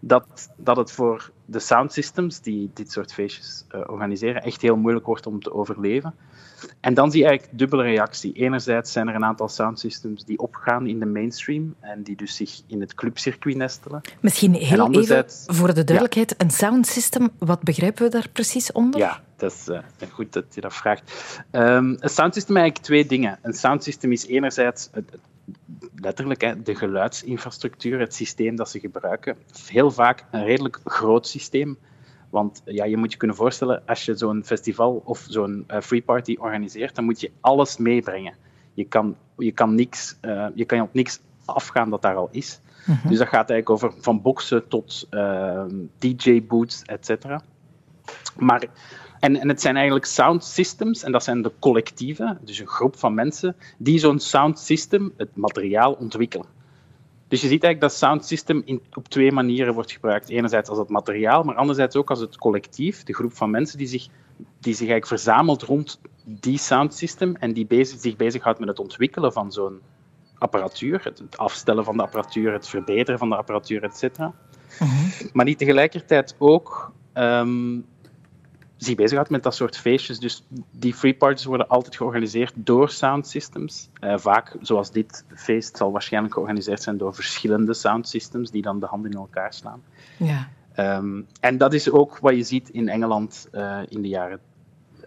dat, 0.00 0.52
dat 0.56 0.76
het 0.76 0.92
voor 0.92 1.30
de 1.44 1.58
sound 1.58 1.92
systems 1.92 2.40
die 2.40 2.70
dit 2.74 2.92
soort 2.92 3.12
feestjes 3.12 3.64
uh, 3.74 3.80
organiseren 3.86 4.42
echt 4.42 4.62
heel 4.62 4.76
moeilijk 4.76 5.06
wordt 5.06 5.26
om 5.26 5.40
te 5.40 5.52
overleven. 5.52 6.14
En 6.80 6.94
dan 6.94 7.10
zie 7.10 7.20
je 7.20 7.26
eigenlijk 7.26 7.58
dubbele 7.58 7.82
reactie. 7.82 8.32
Enerzijds 8.32 8.92
zijn 8.92 9.08
er 9.08 9.14
een 9.14 9.24
aantal 9.24 9.48
soundsystems 9.48 10.24
die 10.24 10.38
opgaan 10.38 10.86
in 10.86 10.98
de 10.98 11.06
mainstream 11.06 11.74
en 11.80 12.02
die 12.02 12.16
dus 12.16 12.36
zich 12.36 12.60
in 12.66 12.80
het 12.80 12.94
clubcircuit 12.94 13.56
nestelen. 13.56 14.00
Misschien 14.20 14.54
heel 14.54 14.90
even 14.90 15.24
voor 15.46 15.74
de 15.74 15.84
duidelijkheid, 15.84 16.34
een 16.38 16.50
soundsystem, 16.50 17.30
wat 17.38 17.62
begrijpen 17.62 18.04
we 18.04 18.10
daar 18.10 18.28
precies 18.32 18.72
onder? 18.72 19.00
Ja, 19.00 19.22
dat 19.36 19.52
is 19.52 19.68
uh, 19.68 19.78
goed 20.10 20.32
dat 20.32 20.44
je 20.54 20.60
dat 20.60 20.74
vraagt. 20.74 21.02
Um, 21.52 21.96
een 22.00 22.10
soundsystem 22.10 22.56
is 22.56 22.62
eigenlijk 22.62 22.78
twee 22.78 23.06
dingen. 23.06 23.38
Een 23.42 23.54
soundsystem 23.54 24.12
is 24.12 24.26
enerzijds 24.26 24.88
het, 24.92 25.18
letterlijk 25.94 26.40
hè, 26.40 26.62
de 26.62 26.74
geluidsinfrastructuur, 26.74 28.00
het 28.00 28.14
systeem 28.14 28.56
dat 28.56 28.70
ze 28.70 28.80
gebruiken. 28.80 29.36
Heel 29.66 29.90
vaak 29.90 30.24
een 30.30 30.44
redelijk 30.44 30.80
groot 30.84 31.26
systeem. 31.26 31.78
Want 32.36 32.62
ja, 32.64 32.84
je 32.84 32.96
moet 32.96 33.12
je 33.12 33.18
kunnen 33.18 33.36
voorstellen, 33.36 33.82
als 33.86 34.04
je 34.04 34.16
zo'n 34.16 34.42
festival 34.44 35.02
of 35.04 35.26
zo'n 35.28 35.64
uh, 35.70 35.80
free 35.80 36.02
party 36.02 36.36
organiseert, 36.38 36.94
dan 36.94 37.04
moet 37.04 37.20
je 37.20 37.30
alles 37.40 37.76
meebrengen. 37.76 38.34
Je 38.74 38.84
kan, 38.84 39.16
je, 39.36 39.52
kan 39.52 39.74
niks, 39.74 40.16
uh, 40.22 40.46
je 40.54 40.64
kan 40.64 40.80
op 40.80 40.94
niks 40.94 41.20
afgaan 41.44 41.90
dat 41.90 42.02
daar 42.02 42.16
al 42.16 42.28
is. 42.30 42.60
Mhm. 42.86 43.08
Dus 43.08 43.18
dat 43.18 43.28
gaat 43.28 43.50
eigenlijk 43.50 43.70
over 43.70 44.02
van 44.02 44.22
boksen 44.22 44.68
tot 44.68 45.06
uh, 45.10 45.64
DJ-boots, 45.98 46.82
et 46.82 47.06
cetera. 47.06 47.42
Maar 48.38 48.64
en, 49.20 49.36
en 49.36 49.48
het 49.48 49.60
zijn 49.60 49.74
eigenlijk 49.76 50.06
sound 50.06 50.44
systems, 50.44 51.02
en 51.02 51.12
dat 51.12 51.24
zijn 51.24 51.42
de 51.42 51.52
collectieven, 51.58 52.38
dus 52.44 52.58
een 52.58 52.66
groep 52.66 52.96
van 52.96 53.14
mensen, 53.14 53.56
die 53.78 53.98
zo'n 53.98 54.18
sound 54.18 54.58
system, 54.58 55.12
het 55.16 55.36
materiaal, 55.36 55.92
ontwikkelen. 55.92 56.46
Dus 57.28 57.40
je 57.40 57.48
ziet 57.48 57.62
eigenlijk 57.62 57.80
dat 57.80 57.92
sound 57.92 58.24
system 58.24 58.62
in, 58.64 58.82
op 58.92 59.08
twee 59.08 59.32
manieren 59.32 59.74
wordt 59.74 59.92
gebruikt. 59.92 60.28
Enerzijds 60.28 60.68
als 60.68 60.78
het 60.78 60.88
materiaal, 60.88 61.42
maar 61.42 61.54
anderzijds 61.54 61.96
ook 61.96 62.10
als 62.10 62.20
het 62.20 62.36
collectief, 62.36 63.02
de 63.02 63.14
groep 63.14 63.32
van 63.32 63.50
mensen 63.50 63.78
die 63.78 63.86
zich, 63.86 64.06
die 64.36 64.74
zich 64.74 64.88
eigenlijk 64.88 65.06
verzamelt 65.06 65.62
rond 65.62 66.00
die 66.24 66.58
sound 66.58 66.94
system 66.94 67.36
en 67.36 67.52
die 67.52 67.66
bezig, 67.66 68.00
zich 68.00 68.16
bezighoudt 68.16 68.58
met 68.58 68.68
het 68.68 68.78
ontwikkelen 68.78 69.32
van 69.32 69.52
zo'n 69.52 69.80
apparatuur, 70.38 71.00
het, 71.04 71.38
afstellen 71.38 71.84
van 71.84 71.96
de 71.96 72.02
apparatuur, 72.02 72.52
het 72.52 72.68
verbeteren 72.68 73.18
van 73.18 73.28
de 73.28 73.36
apparatuur, 73.36 73.82
etc. 73.82 74.18
Mm 74.18 74.30
Maar 75.32 75.44
die 75.44 75.56
tegelijkertijd 75.56 76.34
ook 76.38 76.92
um, 77.14 77.84
zich 78.76 78.94
bezighoudt 78.94 79.30
met 79.30 79.42
dat 79.42 79.54
soort 79.54 79.76
feestjes. 79.76 80.18
Dus 80.18 80.44
die 80.70 80.94
free 80.94 81.14
parties 81.14 81.44
worden 81.44 81.68
altijd 81.68 81.96
georganiseerd 81.96 82.52
door 82.56 82.90
sound 82.90 83.26
systems. 83.28 83.88
Uh, 84.00 84.18
vaak, 84.18 84.56
zoals 84.60 84.90
dit 84.90 85.24
feest, 85.34 85.76
zal 85.76 85.92
waarschijnlijk 85.92 86.34
georganiseerd 86.34 86.82
zijn 86.82 86.96
door 86.96 87.14
verschillende 87.14 87.74
sound 87.74 88.08
systems 88.08 88.50
die 88.50 88.62
dan 88.62 88.80
de 88.80 88.86
handen 88.86 89.10
in 89.10 89.16
elkaar 89.16 89.54
slaan. 89.54 89.82
Ja. 90.16 90.48
Um, 90.78 91.26
en 91.40 91.58
dat 91.58 91.72
is 91.72 91.90
ook 91.90 92.18
wat 92.18 92.34
je 92.34 92.42
ziet 92.42 92.68
in 92.68 92.88
Engeland 92.88 93.48
uh, 93.52 93.78
in 93.88 94.02
de 94.02 94.08
jaren 94.08 94.40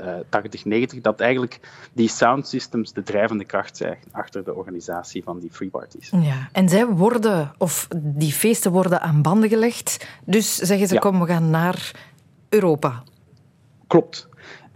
uh, 0.01 0.13
80, 0.29 0.65
90, 0.65 1.01
dat 1.01 1.19
eigenlijk 1.19 1.60
die 1.93 2.08
sound 2.08 2.47
systems 2.47 2.93
de 2.93 3.03
drijvende 3.03 3.45
kracht 3.45 3.77
zijn 3.77 3.97
achter 4.12 4.43
de 4.43 4.55
organisatie 4.55 5.23
van 5.23 5.39
die 5.39 5.51
free 5.51 5.69
parties. 5.69 6.10
Ja, 6.10 6.49
en 6.51 6.69
zij 6.69 6.86
worden, 6.86 7.51
of 7.58 7.88
die 7.95 8.32
feesten 8.32 8.71
worden 8.71 9.01
aan 9.01 9.21
banden 9.21 9.49
gelegd, 9.49 10.08
dus 10.25 10.55
zeggen 10.55 10.88
ze, 10.88 10.93
ja. 10.93 10.99
kom, 10.99 11.19
we 11.19 11.25
gaan 11.25 11.49
naar 11.49 11.91
Europa. 12.49 13.03
Klopt. 13.89 14.28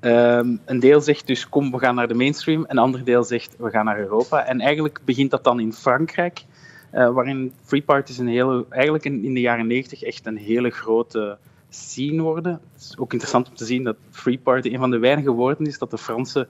Um, 0.02 0.60
een 0.65 0.80
deel 0.80 1.02
zegt 1.02 1.28
dus 1.28 1.49
kom, 1.49 1.71
we 1.71 1.80
gaan 1.80 1.95
naar 1.95 2.08
de 2.08 2.13
mainstream. 2.13 2.65
Een 2.67 2.78
ander 2.78 3.04
deel 3.04 3.23
zegt 3.23 3.56
we 3.58 3.69
gaan 3.69 3.86
naar 3.86 3.99
Europa. 3.99 4.45
En 4.45 4.62
eigenlijk 4.62 4.99
begint 5.06 5.32
dat 5.32 5.43
dan 5.43 5.60
in 5.60 5.73
Frankrijk, 5.73 6.45
uh, 6.93 7.10
waarin 7.10 7.54
free 7.63 7.82
parties 7.82 8.17
een 8.17 8.28
hele, 8.28 8.65
eigenlijk 8.69 9.06
in, 9.06 9.23
in 9.23 9.34
de 9.34 9.39
jaren 9.39 9.67
90 9.67 10.04
echt 10.04 10.26
een 10.26 10.38
hele 10.38 10.69
grote 10.69 11.38
scene 11.69 12.21
worden. 12.21 12.52
Het 12.73 12.82
is 12.82 12.97
ook 12.97 13.12
interessant 13.12 13.49
om 13.49 13.56
te 13.56 13.65
zien 13.65 13.84
dat 13.84 13.95
free 14.12 14.38
party 14.38 14.67
een 14.67 14.80
van 14.80 14.91
de 14.91 14.97
weinige 14.97 15.32
woorden 15.32 15.65
is 15.67 15.78
dat 15.78 15.91
de 15.91 15.97
Fransen 15.97 16.47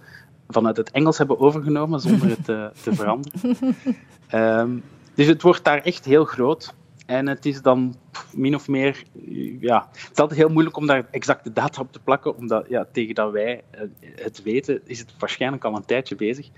vanuit 0.47 0.77
het 0.77 0.91
Engels 0.91 1.17
hebben 1.17 1.39
overgenomen 1.39 1.99
zonder 1.99 2.29
het 2.29 2.49
uh, 2.49 2.65
te 2.83 2.93
veranderen. 2.93 3.65
Um, 4.33 4.83
dus 5.15 5.27
het 5.27 5.41
wordt 5.41 5.63
daar 5.63 5.81
echt 5.81 6.05
heel 6.05 6.25
groot. 6.25 6.73
En 7.05 7.27
het 7.27 7.45
is 7.45 7.61
dan 7.61 7.95
min 8.33 8.55
of 8.55 8.67
meer, 8.67 9.03
ja, 9.59 9.87
het 9.91 10.09
is 10.11 10.19
altijd 10.19 10.39
heel 10.39 10.49
moeilijk 10.49 10.77
om 10.77 10.87
daar 10.87 11.07
exacte 11.11 11.53
data 11.53 11.81
op 11.81 11.91
te 11.91 11.99
plakken, 11.99 12.37
omdat 12.37 12.65
ja, 12.69 12.85
tegen 12.91 13.15
dat 13.15 13.31
wij 13.31 13.63
eh, 13.71 13.81
het 14.15 14.43
weten, 14.43 14.81
is 14.85 14.99
het 14.99 15.13
waarschijnlijk 15.19 15.63
al 15.63 15.75
een 15.75 15.85
tijdje 15.85 16.15
bezig. 16.15 16.49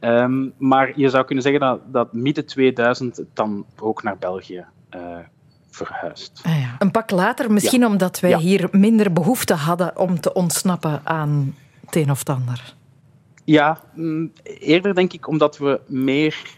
Um, 0.00 0.52
maar 0.58 0.92
je 0.98 1.08
zou 1.08 1.24
kunnen 1.24 1.44
zeggen 1.44 1.60
dat, 1.60 1.80
dat 1.86 2.12
midden 2.12 2.46
2000 2.46 3.22
dan 3.32 3.66
ook 3.80 4.02
naar 4.02 4.18
België 4.18 4.64
uh, 4.96 5.18
verhuist. 5.70 6.40
Ah 6.44 6.60
ja. 6.60 6.76
Een 6.78 6.90
pak 6.90 7.10
later, 7.10 7.52
misschien 7.52 7.80
ja. 7.80 7.86
omdat 7.86 8.20
wij 8.20 8.30
ja. 8.30 8.38
hier 8.38 8.68
minder 8.70 9.12
behoefte 9.12 9.54
hadden 9.54 9.98
om 9.98 10.20
te 10.20 10.32
ontsnappen 10.32 11.00
aan 11.04 11.54
het 11.84 11.96
een 11.96 12.10
of 12.10 12.18
het 12.18 12.28
ander. 12.28 12.74
Ja, 13.44 13.80
eerder 14.42 14.94
denk 14.94 15.12
ik 15.12 15.28
omdat 15.28 15.58
we 15.58 15.80
meer 15.86 16.54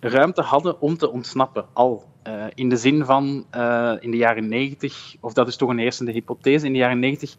ruimte 0.00 0.42
hadden 0.42 0.80
om 0.80 0.96
te 0.96 1.10
ontsnappen, 1.10 1.66
al 1.72 2.04
uh, 2.28 2.44
in 2.54 2.68
de 2.68 2.76
zin 2.76 3.04
van 3.04 3.46
uh, 3.56 3.94
in 4.00 4.10
de 4.10 4.16
jaren 4.16 4.48
90, 4.48 5.16
of 5.20 5.32
dat 5.32 5.48
is 5.48 5.56
toch 5.56 5.68
een 5.68 5.78
eerste 5.78 6.10
hypothese, 6.10 6.66
in 6.66 6.72
de 6.72 6.78
jaren 6.78 6.98
90 6.98 7.36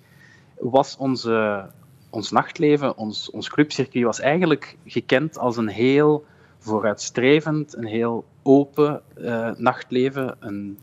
was 0.59 0.97
onze, 0.97 1.69
ons 2.09 2.31
nachtleven, 2.31 2.97
ons, 2.97 3.31
ons 3.31 3.49
clubcircuit, 3.49 4.05
was 4.05 4.19
eigenlijk 4.19 4.77
gekend 4.85 5.37
als 5.37 5.57
een 5.57 5.67
heel 5.67 6.25
vooruitstrevend, 6.57 7.75
een 7.77 7.85
heel 7.85 8.25
open 8.43 9.01
uh, 9.17 9.51
nachtleven, 9.55 10.35
een 10.39 10.77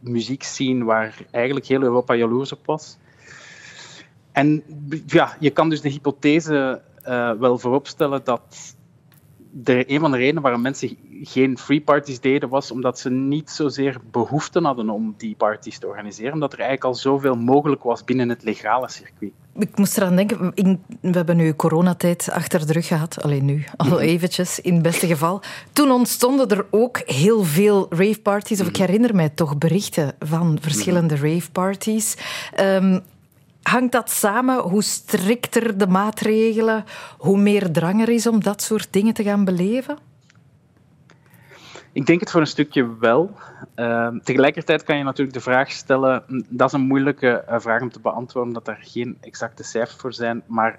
muziekscene 0.00 0.84
waar 0.84 1.16
eigenlijk 1.30 1.66
heel 1.66 1.82
Europa 1.82 2.14
jaloers 2.14 2.52
op 2.52 2.66
was. 2.66 2.98
En 4.32 4.62
ja, 5.06 5.36
je 5.40 5.50
kan 5.50 5.68
dus 5.68 5.80
de 5.80 5.88
hypothese 5.88 6.82
wel 7.38 7.58
vooropstellen 7.58 8.24
dat 8.24 8.75
de, 9.62 9.92
een 9.92 10.00
van 10.00 10.10
de 10.10 10.16
redenen 10.16 10.42
waarom 10.42 10.60
mensen 10.60 10.96
geen 11.22 11.58
free 11.58 11.80
parties 11.80 12.20
deden, 12.20 12.48
was 12.48 12.70
omdat 12.70 12.98
ze 12.98 13.10
niet 13.10 13.50
zozeer 13.50 13.96
behoefte 14.10 14.60
hadden 14.60 14.90
om 14.90 15.14
die 15.16 15.34
parties 15.36 15.78
te 15.78 15.86
organiseren, 15.86 16.32
omdat 16.32 16.52
er 16.52 16.58
eigenlijk 16.58 16.88
al 16.88 16.94
zoveel 16.94 17.36
mogelijk 17.36 17.82
was 17.82 18.04
binnen 18.04 18.28
het 18.28 18.42
legale 18.42 18.90
circuit. 18.90 19.32
Ik 19.58 19.78
moest 19.78 19.96
eraan 19.96 20.16
denken, 20.16 20.52
we 21.00 21.10
hebben 21.10 21.36
nu 21.36 21.54
coronatijd 21.54 22.30
achter 22.32 22.66
de 22.66 22.72
rug 22.72 22.86
gehad, 22.86 23.22
alleen 23.22 23.44
nu, 23.44 23.64
al 23.76 23.86
mhm. 23.86 23.98
eventjes, 23.98 24.60
in 24.60 24.74
het 24.74 24.82
beste 24.82 25.06
geval. 25.06 25.40
Toen 25.72 25.90
ontstonden 25.90 26.48
er 26.48 26.66
ook 26.70 27.02
heel 27.04 27.44
veel 27.44 27.86
raveparties, 27.90 28.60
of 28.60 28.66
ik 28.66 28.72
mhm. 28.72 28.82
herinner 28.82 29.14
mij 29.14 29.28
toch 29.28 29.58
berichten 29.58 30.14
van 30.18 30.58
verschillende 30.60 31.14
mhm. 31.14 31.26
raveparties. 31.26 32.16
Um, 32.60 33.02
hangt 33.68 33.92
dat 33.92 34.10
samen? 34.10 34.58
Hoe 34.58 34.82
strikter 34.82 35.78
de 35.78 35.86
maatregelen, 35.86 36.84
hoe 37.18 37.38
meer 37.38 37.70
drang 37.70 38.00
er 38.00 38.08
is 38.08 38.26
om 38.26 38.42
dat 38.42 38.62
soort 38.62 38.92
dingen 38.92 39.14
te 39.14 39.22
gaan 39.22 39.44
beleven? 39.44 39.98
Ik 41.92 42.06
denk 42.06 42.20
het 42.20 42.30
voor 42.30 42.40
een 42.40 42.46
stukje 42.46 42.98
wel. 42.98 43.36
Uh, 43.76 44.08
tegelijkertijd 44.22 44.82
kan 44.82 44.98
je 44.98 45.04
natuurlijk 45.04 45.36
de 45.36 45.42
vraag 45.42 45.70
stellen, 45.70 46.44
dat 46.48 46.68
is 46.68 46.72
een 46.72 46.86
moeilijke 46.86 47.44
uh, 47.48 47.58
vraag 47.58 47.82
om 47.82 47.90
te 47.90 48.00
beantwoorden, 48.00 48.52
omdat 48.52 48.68
er 48.68 48.78
geen 48.80 49.16
exacte 49.20 49.62
cijfers 49.62 49.96
voor 49.96 50.12
zijn, 50.12 50.42
maar 50.46 50.78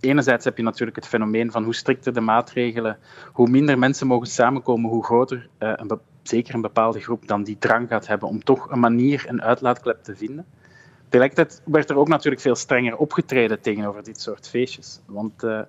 enerzijds 0.00 0.44
heb 0.44 0.56
je 0.56 0.62
natuurlijk 0.62 0.96
het 0.96 1.06
fenomeen 1.06 1.50
van 1.50 1.64
hoe 1.64 1.74
strikter 1.74 2.12
de 2.12 2.20
maatregelen, 2.20 2.98
hoe 3.32 3.48
minder 3.48 3.78
mensen 3.78 4.06
mogen 4.06 4.26
samenkomen, 4.26 4.90
hoe 4.90 5.04
groter 5.04 5.48
uh, 5.58 5.72
een 5.76 6.00
zeker 6.22 6.54
een 6.54 6.60
bepaalde 6.60 7.00
groep 7.00 7.28
dan 7.28 7.42
die 7.42 7.58
drang 7.58 7.88
gaat 7.88 8.06
hebben 8.06 8.28
om 8.28 8.44
toch 8.44 8.70
een 8.70 8.80
manier, 8.80 9.24
een 9.28 9.42
uitlaatklep 9.42 10.02
te 10.02 10.16
vinden. 10.16 10.46
Tegelijkertijd 11.08 11.62
werd 11.64 11.90
er 11.90 11.96
ook 11.96 12.08
natuurlijk 12.08 12.42
veel 12.42 12.54
strenger 12.54 12.96
opgetreden 12.96 13.60
tegenover 13.60 14.02
dit 14.02 14.20
soort 14.20 14.48
feestjes. 14.48 15.00
Want 15.06 15.44
uh, 15.44 15.60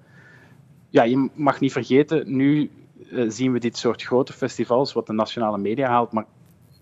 ja, 0.90 1.04
je 1.04 1.30
mag 1.34 1.60
niet 1.60 1.72
vergeten, 1.72 2.36
nu 2.36 2.72
uh, 3.12 3.30
zien 3.30 3.52
we 3.52 3.60
dit 3.60 3.78
soort 3.78 4.04
grote 4.04 4.34
festivals, 4.34 4.94
wat 4.94 5.08
de 5.08 5.14
nationale 5.14 5.58
media 5.58 5.88
haalt, 5.88 6.12
maar, 6.12 6.26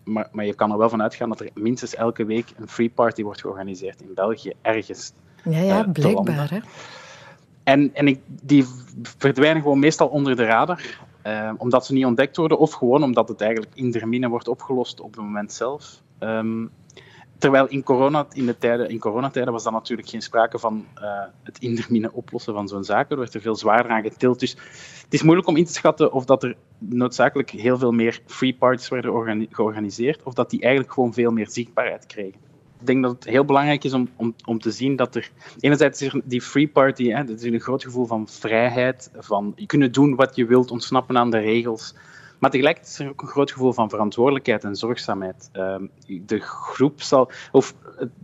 maar, 0.03 0.29
maar 0.31 0.45
je 0.45 0.53
kan 0.53 0.71
er 0.71 0.77
wel 0.77 0.89
van 0.89 1.01
uitgaan 1.01 1.29
dat 1.29 1.39
er 1.39 1.49
minstens 1.53 1.95
elke 1.95 2.25
week 2.25 2.53
een 2.57 2.67
free 2.67 2.89
party 2.89 3.23
wordt 3.23 3.41
georganiseerd 3.41 4.01
in 4.01 4.13
België, 4.13 4.53
ergens. 4.61 5.13
Ja, 5.43 5.59
ja, 5.59 5.85
uh, 5.85 5.91
blijkbaar. 5.91 6.49
Hè? 6.49 6.59
En, 7.63 7.93
en 7.93 8.07
ik, 8.07 8.19
die 8.27 8.65
verdwijnen 9.01 9.61
gewoon 9.61 9.79
meestal 9.79 10.07
onder 10.07 10.35
de 10.35 10.45
radar, 10.45 10.99
omdat 11.57 11.85
ze 11.85 11.93
niet 11.93 12.05
ontdekt 12.05 12.37
worden, 12.37 12.57
of 12.57 12.71
gewoon 12.71 13.03
omdat 13.03 13.27
het 13.27 13.41
eigenlijk 13.41 13.71
in 13.75 14.29
wordt 14.29 14.47
opgelost 14.47 14.99
op 14.99 15.15
het 15.15 15.23
moment 15.23 15.53
zelf. 15.53 16.01
Um, 16.19 16.71
Terwijl 17.37 17.67
in, 17.67 17.83
corona, 17.83 18.27
in, 18.31 18.45
de 18.45 18.57
tijden, 18.57 18.89
in 18.89 18.99
coronatijden 18.99 19.53
was 19.53 19.63
dan 19.63 19.73
natuurlijk 19.73 20.09
geen 20.09 20.21
sprake 20.21 20.59
van 20.59 20.85
uh, 21.01 21.21
het 21.43 21.57
indermine 21.59 22.13
oplossen 22.13 22.53
van 22.53 22.67
zo'n 22.67 22.83
zaak. 22.83 23.11
Er 23.11 23.17
werd 23.17 23.33
er 23.33 23.41
veel 23.41 23.55
zwaarder 23.55 23.91
aan 23.91 24.03
getild. 24.03 24.39
Dus 24.39 24.51
het 25.03 25.13
is 25.13 25.23
moeilijk 25.23 25.47
om 25.47 25.55
in 25.55 25.65
te 25.65 25.73
schatten 25.73 26.11
of 26.11 26.25
dat 26.25 26.43
er 26.43 26.55
noodzakelijk 26.77 27.49
heel 27.49 27.77
veel 27.77 27.91
meer 27.91 28.21
free 28.25 28.55
parties 28.55 28.89
werden 28.89 29.47
georganiseerd, 29.51 30.23
of 30.23 30.33
dat 30.33 30.49
die 30.49 30.61
eigenlijk 30.61 30.93
gewoon 30.93 31.13
veel 31.13 31.31
meer 31.31 31.49
zichtbaarheid 31.49 32.05
kregen. 32.05 32.39
Ik 32.79 32.85
denk 32.91 33.03
dat 33.03 33.11
het 33.11 33.23
heel 33.23 33.45
belangrijk 33.45 33.83
is 33.83 33.93
om, 33.93 34.09
om, 34.15 34.35
om 34.45 34.59
te 34.59 34.71
zien 34.71 34.95
dat 34.95 35.15
er... 35.15 35.31
Enerzijds 35.59 36.01
er 36.01 36.21
die 36.23 36.41
free 36.41 36.67
party, 36.67 37.09
hè, 37.09 37.23
dat 37.23 37.41
is 37.41 37.43
een 37.43 37.59
groot 37.59 37.83
gevoel 37.83 38.05
van 38.05 38.27
vrijheid, 38.27 39.11
van 39.17 39.53
je 39.55 39.65
kunnen 39.65 39.91
doen 39.91 40.15
wat 40.15 40.35
je 40.35 40.45
wilt, 40.45 40.71
ontsnappen 40.71 41.17
aan 41.17 41.29
de 41.29 41.39
regels, 41.39 41.95
Maar 42.39 42.49
tegelijkertijd 42.49 42.93
is 42.93 43.05
er 43.05 43.09
ook 43.09 43.21
een 43.21 43.27
groot 43.27 43.51
gevoel 43.51 43.73
van 43.73 43.89
verantwoordelijkheid 43.89 44.63
en 44.63 44.75
zorgzaamheid. 44.75 45.49
Ehm, 45.51 45.85
de 46.07 46.39
groep 46.39 47.01
zal, 47.01 47.31
of 47.51 47.75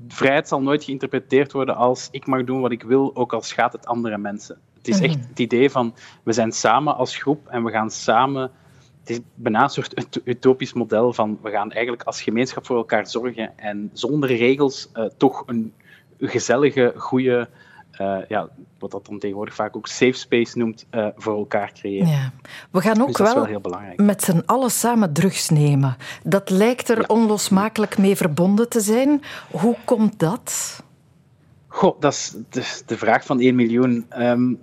vrijheid 0.08 0.48
zal 0.48 0.62
nooit 0.62 0.84
geïnterpreteerd 0.84 1.52
worden 1.52 1.76
als 1.76 2.08
ik 2.12 2.26
mag 2.26 2.44
doen 2.44 2.62
wat 2.62 2.72
ik 2.72 2.84
wil, 2.84 3.16
ook 3.16 3.34
al 3.34 3.42
schaadt 3.42 3.74
het 3.74 3.86
andere 3.86 4.18
mensen. 4.18 4.60
Het 4.78 4.88
is 4.88 5.00
echt 5.00 5.18
mhm. 5.18 5.28
het 5.28 5.40
idee 5.40 5.70
van 5.70 5.96
we 6.24 6.34
zijn 6.34 6.52
samen 6.52 6.96
als 6.96 7.18
groep 7.18 7.48
en 7.48 7.64
we 7.64 7.72
gaan 7.72 7.92
samen. 7.92 8.52
Het 9.00 9.10
is 9.10 9.20
bijna 9.36 9.64
een 9.64 9.70
soort 9.70 10.20
utopisch 10.24 10.74
model 10.74 11.14
van 11.14 11.40
we 11.42 11.50
gaan 11.50 11.72
eigenlijk 11.72 12.04
als 12.04 12.22
gemeenschap 12.22 12.66
voor 12.66 12.78
elkaar 12.78 13.08
zorgen 13.08 13.58
en 13.58 13.90
zonder 13.94 14.36
regels 14.36 14.90
uh, 14.94 15.06
toch 15.18 15.44
een 15.46 15.74
gezellige, 16.20 16.94
goede 16.96 17.50
uh, 18.00 18.18
ja, 18.28 18.50
wat 18.80 18.92
dat 18.92 19.06
dan 19.06 19.20
tegenwoordig 19.20 19.56
vaak 19.56 19.76
ook 19.76 19.88
safe 19.88 20.14
space 20.14 20.58
noemt, 20.58 20.86
uh, 20.92 21.08
voor 21.16 21.38
elkaar 21.38 21.72
creëren. 21.74 22.08
Ja. 22.08 22.32
We 22.72 22.82
gaan 22.82 23.02
ook 23.02 23.18
dus 23.18 23.34
wel, 23.34 23.48
wel 23.48 23.82
met 23.96 24.24
z'n 24.24 24.44
allen 24.46 24.72
samen 24.72 25.14
drugs 25.14 25.50
nemen. 25.50 25.98
Dat 26.24 26.50
lijkt 26.50 26.90
er 26.90 27.10
onlosmakelijk 27.10 27.98
mee 27.98 28.16
verbonden 28.16 28.70
te 28.70 28.80
zijn. 28.80 29.22
Hoe 29.52 29.76
komt 29.86 30.20
dat? 30.20 30.80
Goh, 31.68 32.00
dat 32.00 32.14
is 32.14 32.36
de, 32.50 32.82
de 32.86 32.98
vraag 32.98 33.26
van 33.26 33.40
1 33.40 33.56
miljoen. 33.56 34.06
Um, 34.18 34.60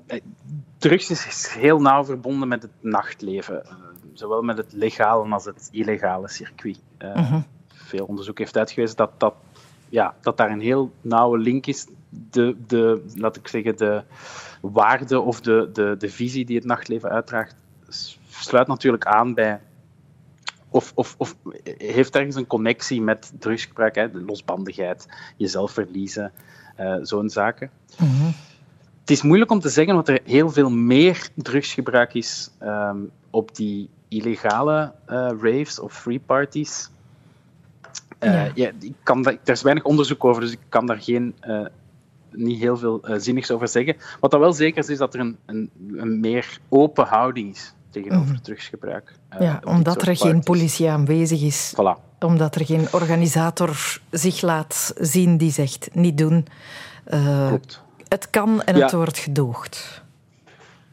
drugs 0.78 1.10
is 1.10 1.54
heel 1.58 1.80
nauw 1.80 2.04
verbonden 2.04 2.48
met 2.48 2.62
het 2.62 2.70
nachtleven. 2.80 3.62
Uh, 3.66 3.72
zowel 4.12 4.42
met 4.42 4.56
het 4.56 4.72
legale 4.72 5.28
als 5.32 5.44
het 5.44 5.68
illegale 5.72 6.28
circuit. 6.28 6.80
-huh. 6.98 7.34
Veel 7.66 8.04
onderzoek 8.04 8.38
heeft 8.38 8.56
uitgewezen 8.56 8.96
dat, 8.96 9.10
dat, 9.16 9.34
ja, 9.88 10.14
dat 10.20 10.36
daar 10.36 10.50
een 10.50 10.60
heel 10.60 10.92
nauwe 11.00 11.38
link 11.38 11.66
is 11.66 11.86
de, 12.08 12.56
de, 12.66 13.04
laat 13.14 13.36
ik 13.36 13.48
zeggen, 13.48 13.76
de 13.76 14.02
waarde 14.60 15.20
of 15.20 15.40
de, 15.40 15.70
de, 15.72 15.94
de 15.98 16.10
visie 16.10 16.44
die 16.44 16.56
het 16.56 16.64
nachtleven 16.64 17.10
uitdraagt, 17.10 17.54
sluit 18.28 18.66
natuurlijk 18.66 19.06
aan 19.06 19.34
bij. 19.34 19.60
Of, 20.70 20.92
of, 20.94 21.14
of 21.18 21.36
heeft 21.78 22.16
ergens 22.16 22.36
een 22.36 22.46
connectie 22.46 23.02
met 23.02 23.32
drugsgebruik, 23.38 23.94
hè, 23.94 24.10
de 24.10 24.20
losbandigheid, 24.20 25.06
jezelf 25.36 25.72
verliezen, 25.72 26.32
uh, 26.80 26.96
zo'n 27.02 27.30
zaken. 27.30 27.70
Mhm. 27.98 28.30
Het 29.00 29.10
is 29.10 29.22
moeilijk 29.22 29.50
om 29.50 29.60
te 29.60 29.68
zeggen, 29.68 29.94
want 29.94 30.08
er 30.08 30.20
heel 30.24 30.50
veel 30.50 30.70
meer 30.70 31.28
drugsgebruik 31.34 32.14
is 32.14 32.50
um, 32.62 33.10
op 33.30 33.56
die 33.56 33.88
illegale 34.08 34.92
uh, 35.10 35.30
raves 35.40 35.78
of 35.78 36.00
free 36.00 36.20
parties. 36.20 36.90
Uh, 38.20 38.32
ja. 38.32 38.50
ja. 38.54 38.70
ik 38.80 38.94
kan, 39.02 39.26
er 39.26 39.38
is 39.44 39.62
weinig 39.62 39.84
onderzoek 39.84 40.24
over, 40.24 40.40
dus 40.40 40.52
ik 40.52 40.60
kan 40.68 40.86
daar 40.86 41.00
geen 41.00 41.34
niet 42.32 42.60
heel 42.60 42.76
veel 42.76 43.10
uh, 43.10 43.16
zinnigs 43.18 43.50
over 43.50 43.68
zeggen. 43.68 43.96
Wat 44.20 44.30
dat 44.30 44.40
wel 44.40 44.52
zeker 44.52 44.78
is, 44.78 44.88
is 44.88 44.98
dat 44.98 45.14
er 45.14 45.20
een, 45.20 45.36
een, 45.46 45.70
een 45.96 46.20
meer 46.20 46.58
open 46.68 47.06
houding 47.06 47.54
is 47.54 47.72
tegenover 47.90 48.34
mm. 48.34 48.42
drugsgebruik. 48.42 49.12
Uh, 49.34 49.40
ja, 49.40 49.60
omdat 49.64 50.06
er 50.06 50.16
geen 50.16 50.42
politie 50.42 50.90
aanwezig 50.90 51.42
is. 51.42 51.74
Voilà. 51.74 52.06
Omdat 52.20 52.54
er 52.54 52.64
geen 52.64 52.86
organisator 52.92 54.00
zich 54.10 54.40
laat 54.40 54.94
zien 54.98 55.36
die 55.36 55.50
zegt 55.50 55.88
niet 55.92 56.18
doen. 56.18 56.46
Uh, 57.08 57.48
Klopt. 57.48 57.82
Het 58.08 58.30
kan 58.30 58.62
en 58.62 58.74
het 58.74 58.92
wordt 58.92 59.18
gedoogd. 59.18 60.02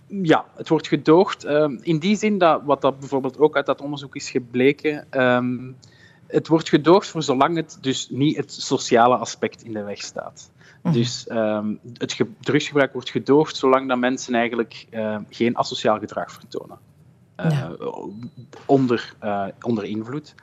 Ja, 0.08 0.46
het 0.56 0.70
wordt 0.70 0.88
gedoogd. 0.88 1.46
Um, 1.46 1.80
in 1.82 2.00
die 2.00 2.16
zin 2.18 2.38
dat, 2.38 2.62
wat 2.64 2.82
dat 2.82 3.00
bijvoorbeeld 3.00 3.40
ook 3.40 3.56
uit 3.56 3.66
dat 3.66 3.82
onderzoek 3.82 4.16
is 4.16 4.30
gebleken, 4.30 5.22
um, 5.22 5.76
het 6.28 6.48
wordt 6.48 6.70
gedoogd 6.70 7.08
voor 7.08 7.24
zolang 7.24 7.56
het 7.56 7.78
dus 7.82 8.10
niet 8.10 8.38
het 8.38 8.54
sociale 8.54 9.16
aspect 9.16 9.64
in 9.64 9.74
de 9.74 9.84
weg 9.84 10.02
staat. 10.02 10.52
Mhm. 10.86 10.94
Dus 10.94 11.30
um, 11.32 11.80
het 11.94 12.22
drugsgebruik 12.40 12.94
wordt 12.94 13.10
gedoogd 13.10 13.56
zolang 13.56 13.88
dat 13.88 13.98
mensen 13.98 14.34
eigenlijk 14.34 14.88
uh, 14.92 15.18
geen 15.30 15.58
asociaal 15.58 16.00
gedrag 16.00 16.32
vertonen. 16.32 16.78
Uh, 17.40 17.70
onder, 18.66 19.16
uh, 19.24 19.48
onder 19.62 19.84
invloed. 19.84 20.36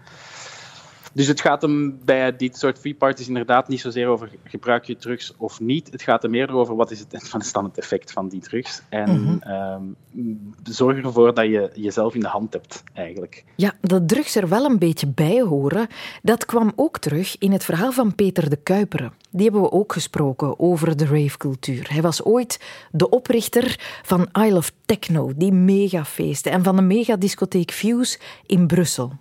Dus 1.12 1.26
het 1.26 1.40
gaat 1.40 1.62
hem 1.62 1.98
bij 2.04 2.36
dit 2.36 2.56
soort 2.56 2.78
free 2.78 2.94
parties 2.94 3.28
inderdaad 3.28 3.68
niet 3.68 3.80
zozeer 3.80 4.06
over 4.06 4.30
gebruik 4.44 4.84
je 4.84 4.96
drugs 4.96 5.34
of 5.36 5.60
niet. 5.60 5.88
Het 5.92 6.02
gaat 6.02 6.24
er 6.24 6.30
meer 6.30 6.52
over 6.52 6.76
wat 6.76 6.90
is 6.90 6.98
het, 6.98 7.28
van 7.28 7.40
het, 7.40 7.54
het 7.54 7.78
effect 7.78 8.12
van 8.12 8.28
die 8.28 8.40
drugs. 8.40 8.82
En 8.88 9.10
mm 9.10 9.40
-hmm. 9.42 10.54
zorg 10.62 11.04
ervoor 11.04 11.34
dat 11.34 11.44
je 11.44 11.70
jezelf 11.74 12.14
in 12.14 12.20
de 12.20 12.26
hand 12.26 12.52
hebt, 12.52 12.82
eigenlijk. 12.92 13.44
Ja, 13.56 13.72
dat 13.80 14.08
drugs 14.08 14.36
er 14.36 14.48
wel 14.48 14.64
een 14.64 14.78
beetje 14.78 15.06
bij 15.06 15.40
horen, 15.40 15.86
dat 16.22 16.44
kwam 16.44 16.72
ook 16.76 16.98
terug 16.98 17.38
in 17.38 17.52
het 17.52 17.64
verhaal 17.64 17.92
van 17.92 18.14
Peter 18.14 18.50
de 18.50 18.56
Kuiperen. 18.56 19.12
Die 19.30 19.42
hebben 19.42 19.62
we 19.62 19.72
ook 19.72 19.92
gesproken 19.92 20.58
over 20.58 20.96
de 20.96 21.06
ravecultuur. 21.06 21.86
Hij 21.92 22.02
was 22.02 22.24
ooit 22.24 22.60
de 22.90 23.08
oprichter 23.08 24.00
van 24.02 24.28
Isle 24.32 24.56
of 24.56 24.72
Techno, 24.86 25.32
die 25.36 25.52
megafeesten, 25.52 26.52
en 26.52 26.62
van 26.62 26.76
de 26.76 26.82
megadiscotheek 26.82 27.70
Fuse 27.70 28.18
in 28.46 28.66
Brussel. 28.66 29.12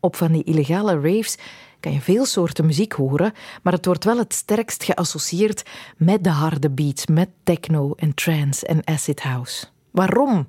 Op 0.00 0.16
van 0.16 0.32
die 0.32 0.44
illegale 0.44 1.00
raves 1.00 1.36
kan 1.80 1.92
je 1.92 2.00
veel 2.00 2.24
soorten 2.24 2.66
muziek 2.66 2.92
horen, 2.92 3.32
maar 3.62 3.72
het 3.72 3.86
wordt 3.86 4.04
wel 4.04 4.18
het 4.18 4.34
sterkst 4.34 4.84
geassocieerd 4.84 5.62
met 5.96 6.24
de 6.24 6.30
harde 6.30 6.70
beats, 6.70 7.06
met 7.06 7.28
techno 7.44 7.92
en 7.96 8.14
trance 8.14 8.66
en 8.66 8.86
acid 8.86 9.20
house. 9.20 9.66
Waarom? 9.90 10.46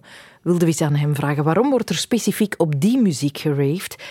wilde 0.48 0.60
we 0.60 0.66
eens 0.66 0.82
aan 0.82 0.96
hem 0.96 1.16
vragen. 1.16 1.44
Waarom 1.44 1.70
wordt 1.70 1.90
er 1.90 1.96
specifiek 1.96 2.54
op 2.58 2.82
die 2.82 2.98
muziek 2.98 3.38
geraved 3.38 4.04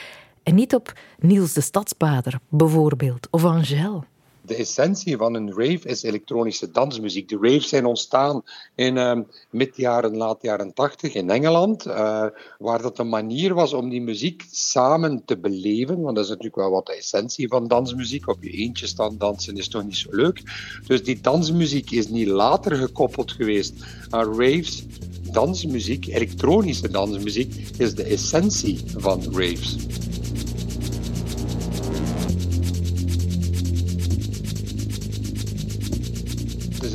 en 0.42 0.54
niet 0.54 0.74
op 0.74 0.92
Niels 1.18 1.52
de 1.52 1.60
Stadsbader 1.60 2.38
bijvoorbeeld 2.48 3.28
of 3.30 3.44
Angèle? 3.44 4.02
De 4.46 4.54
essentie 4.54 5.16
van 5.16 5.34
een 5.34 5.50
rave 5.50 5.88
is 5.88 6.02
elektronische 6.02 6.70
dansmuziek. 6.70 7.28
De 7.28 7.38
raves 7.40 7.68
zijn 7.68 7.84
ontstaan 7.84 8.42
in 8.74 8.96
uh, 8.96 9.18
mid-jaren, 9.50 10.16
laat 10.16 10.42
jaren 10.42 10.74
80 10.74 11.14
in 11.14 11.30
Engeland, 11.30 11.86
uh, 11.86 12.26
waar 12.58 12.82
dat 12.82 12.98
een 12.98 13.08
manier 13.08 13.54
was 13.54 13.72
om 13.72 13.88
die 13.88 14.00
muziek 14.00 14.44
samen 14.50 15.22
te 15.24 15.38
beleven. 15.38 16.00
Want 16.00 16.14
dat 16.14 16.24
is 16.24 16.30
natuurlijk 16.30 16.56
wel 16.56 16.70
wat 16.70 16.86
de 16.86 16.96
essentie 16.96 17.48
van 17.48 17.68
dansmuziek. 17.68 18.28
Op 18.28 18.42
je 18.42 18.50
eentje 18.50 18.86
staan 18.86 19.18
dansen 19.18 19.56
is 19.56 19.68
toch 19.68 19.84
niet 19.84 19.96
zo 19.96 20.08
leuk. 20.10 20.42
Dus 20.86 21.04
die 21.04 21.20
dansmuziek 21.20 21.90
is 21.90 22.08
niet 22.08 22.28
later 22.28 22.76
gekoppeld 22.76 23.32
geweest 23.32 23.74
aan 24.10 24.38
raves. 24.38 24.84
Dansmuziek, 25.30 26.06
elektronische 26.06 26.90
dansmuziek, 26.90 27.54
is 27.78 27.94
de 27.94 28.04
essentie 28.04 28.80
van 28.96 29.22
raves. 29.32 29.76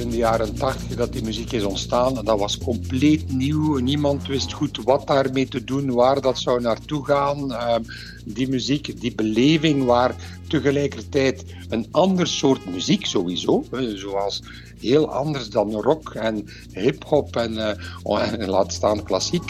In 0.02 0.10
de 0.10 0.18
jaren 0.18 0.56
80 0.56 0.96
dat 0.96 1.14
die 1.14 1.24
muziek 1.24 1.52
is 1.52 1.64
ontstaan. 1.64 2.18
En 2.18 2.26
dat 2.26 2.40
was 2.40 2.58
compleet 2.58 3.32
nieuw. 3.32 3.78
Niemand 3.78 4.28
wist 4.28 4.54
goed 4.54 4.80
wat 4.84 5.08
daarmee 5.08 5.48
te 5.48 5.64
doen, 5.64 5.92
waar 5.92 6.22
dat 6.22 6.40
zou 6.40 6.62
naartoe 6.62 7.06
gaan. 7.06 7.54
Ehm, 7.54 7.82
die 8.26 8.50
muziek, 8.50 9.02
die 9.02 9.16
beleving, 9.16 9.86
waar 9.86 10.16
tegelijkertijd 10.48 11.46
een 11.70 11.88
ander 11.92 12.28
soort 12.28 12.66
muziek 12.66 13.06
sowieso, 13.06 13.64
zoals 13.96 14.44
heel 14.80 15.12
anders 15.12 15.50
dan 15.50 15.72
rock 15.72 16.14
en 16.14 16.50
hip-hop 16.74 17.36
en, 17.36 17.54
uh, 17.54 18.32
en 18.32 18.50
laat 18.50 18.74
staan 18.74 19.04
klassiek. 19.04 19.44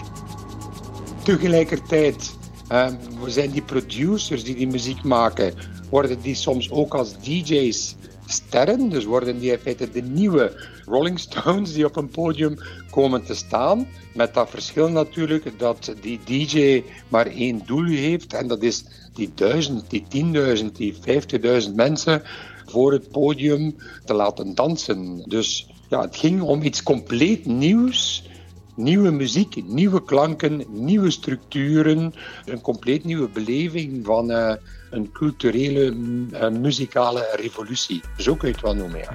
Tegelijkertijd 1.24 2.32
um, 2.72 2.98
zijn 3.28 3.52
die 3.52 3.62
producers 3.62 4.44
die 4.44 4.56
die 4.56 4.68
muziek 4.68 5.04
maken, 5.04 5.54
worden 5.90 6.22
die 6.22 6.36
soms 6.36 6.72
ook 6.72 6.94
als 6.94 7.14
DJ's 7.20 7.96
sterren. 8.32 8.90
Dus 8.90 9.06
worden 9.06 9.40
die 9.40 9.52
in 9.52 9.60
feite 9.60 9.92
de 9.92 10.02
nieuwe 10.02 10.68
Rolling 10.86 11.20
Stones 11.20 11.74
die 11.74 11.86
op 11.86 11.96
een 11.96 12.10
podium 12.10 12.58
komen 12.90 13.26
te 13.26 13.36
staan. 13.36 13.88
Met 14.14 14.34
dat 14.34 14.50
verschil 14.50 14.90
natuurlijk 14.90 15.60
dat 15.60 15.94
die 16.02 16.20
DJ 16.26 16.84
maar 17.08 17.26
één 17.26 17.62
doel 17.66 17.86
heeft. 17.86 18.34
En 18.34 18.48
dat 18.48 18.64
is 18.64 18.86
die 19.14 19.32
duizend, 19.36 19.90
die 19.90 20.06
tienduizend, 20.08 20.76
die 20.76 20.96
vijftigduizend 21.02 21.76
mensen 21.76 22.22
voor 22.66 22.92
het 22.92 23.12
podium 23.12 23.76
te 24.06 24.14
laten 24.14 24.56
dansen. 24.56 25.24
Dus 25.28 25.70
ja, 25.90 26.02
het 26.02 26.16
ging 26.16 26.42
om 26.42 26.62
iets 26.62 26.84
compleet 26.84 27.46
nieuws. 27.46 28.30
Nieuwe 28.76 29.12
muziek, 29.12 29.64
nieuwe 29.68 30.04
klanken, 30.04 30.66
nieuwe 30.70 31.12
structuren, 31.12 32.14
een 32.46 32.62
compleet 32.62 33.04
nieuwe 33.04 33.30
beleving 33.30 34.06
van 34.06 34.32
uh, 34.32 34.54
een 34.92 35.12
culturele, 35.12 35.94
uh, 36.32 36.50
muzikale 36.50 37.28
revolutie. 37.36 38.02
Zo 38.18 38.36
kun 38.36 38.48
je 38.48 38.54
het 38.54 38.64
wel 38.64 38.76
noemen, 38.76 39.00
ja. 39.00 39.14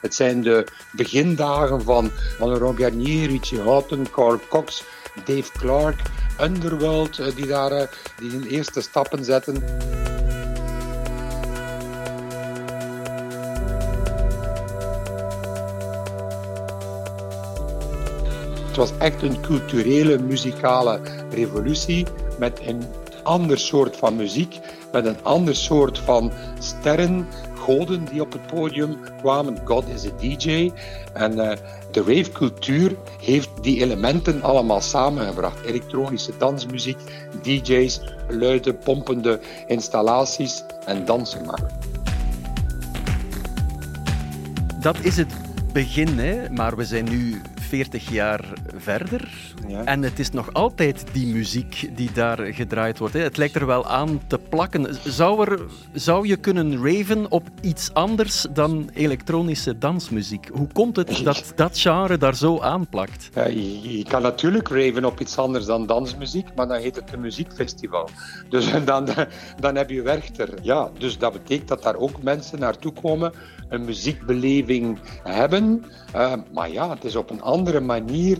Het 0.00 0.14
zijn 0.14 0.42
de 0.42 0.66
begindagen 0.92 1.82
van, 1.82 2.10
van 2.38 2.54
Ron 2.54 2.76
Garnier, 2.76 3.28
Richie 3.28 3.60
Houghton, 3.60 4.10
Carl 4.10 4.40
Cox, 4.48 4.84
Dave 5.24 5.52
Clark, 5.58 6.00
Underworld, 6.40 7.18
uh, 7.18 7.26
die 7.34 7.46
daar 7.46 7.90
die 8.18 8.30
hun 8.30 8.46
eerste 8.46 8.80
stappen 8.80 9.24
zetten. 9.24 9.54
Het 18.66 18.76
was 18.76 18.92
echt 18.98 19.22
een 19.22 19.40
culturele, 19.40 20.18
muzikale 20.18 21.00
revolutie 21.30 22.06
met 22.38 22.60
een 22.60 22.82
ander 23.22 23.58
soort 23.58 23.96
van 23.96 24.16
muziek, 24.16 24.60
met 24.92 25.06
een 25.06 25.22
ander 25.22 25.56
soort 25.56 25.98
van 25.98 26.32
sterren, 26.58 27.26
goden 27.58 28.04
die 28.04 28.20
op 28.20 28.32
het 28.32 28.46
podium 28.46 28.98
kwamen. 29.20 29.58
God 29.64 29.84
is 29.88 30.06
a 30.06 30.10
DJ. 30.20 30.70
En 31.12 31.32
uh, 31.32 31.52
de 31.90 32.02
ravecultuur 32.06 32.96
heeft 33.20 33.50
die 33.60 33.80
elementen 33.80 34.42
allemaal 34.42 34.80
samengebracht. 34.80 35.64
Elektronische 35.64 36.32
dansmuziek, 36.38 36.98
DJ's, 37.42 38.00
luide, 38.28 38.74
pompende 38.74 39.40
installaties 39.66 40.64
en 40.86 41.04
dansen 41.04 41.46
maken. 41.46 41.68
Dat 44.80 44.96
is 45.00 45.16
het 45.16 45.34
begin, 45.72 46.18
hè? 46.18 46.50
maar 46.50 46.76
we 46.76 46.84
zijn 46.84 47.04
nu 47.04 47.40
40 47.72 48.10
jaar 48.10 48.44
verder. 48.76 49.54
Ja. 49.68 49.84
En 49.84 50.02
het 50.02 50.18
is 50.18 50.30
nog 50.30 50.52
altijd 50.52 51.04
die 51.12 51.26
muziek 51.26 51.90
die 51.96 52.12
daar 52.12 52.38
gedraaid 52.38 52.98
wordt. 52.98 53.14
Hè. 53.14 53.20
Het 53.20 53.36
lijkt 53.36 53.54
er 53.54 53.66
wel 53.66 53.86
aan 53.86 54.20
te 54.26 54.38
plakken. 54.38 54.96
Zou, 55.04 55.50
er, 55.50 55.60
zou 55.92 56.26
je 56.26 56.36
kunnen 56.36 56.84
raven 56.84 57.30
op 57.30 57.48
iets 57.60 57.94
anders 57.94 58.46
dan 58.50 58.90
elektronische 58.94 59.78
dansmuziek? 59.78 60.48
Hoe 60.52 60.66
komt 60.72 60.96
het 60.96 61.24
dat 61.24 61.52
dat 61.54 61.78
genre 61.78 62.18
daar 62.18 62.36
zo 62.36 62.60
aanplakt? 62.60 63.30
Ja, 63.34 63.46
je, 63.46 63.96
je, 63.96 64.04
kan 64.04 64.22
natuurlijk 64.22 64.68
raven 64.68 65.04
op 65.04 65.20
iets 65.20 65.38
anders 65.38 65.64
dan 65.64 65.86
dansmuziek, 65.86 66.54
maar 66.54 66.68
dan 66.68 66.78
heet 66.78 66.96
het 66.96 67.12
een 67.12 67.20
muziekfestival. 67.20 68.08
Dus 68.48 68.70
dan, 68.84 69.08
dan 69.60 69.76
heb 69.76 69.90
je 69.90 70.02
Werchter. 70.02 70.48
Ja, 70.62 70.90
dus 70.98 71.18
dat 71.18 71.32
betekent 71.32 71.68
dat 71.68 71.82
daar 71.82 71.96
ook 71.96 72.22
mensen 72.22 72.58
naartoe 72.58 72.92
komen, 72.92 73.32
een 73.68 73.84
muziekbeleving 73.84 74.98
hebben. 75.22 75.84
Uh, 76.16 76.32
maar 76.52 76.70
ja, 76.70 76.90
het 76.90 77.04
is 77.04 77.16
op 77.16 77.30
een 77.30 77.42
andere 77.42 77.61
manier 77.80 78.38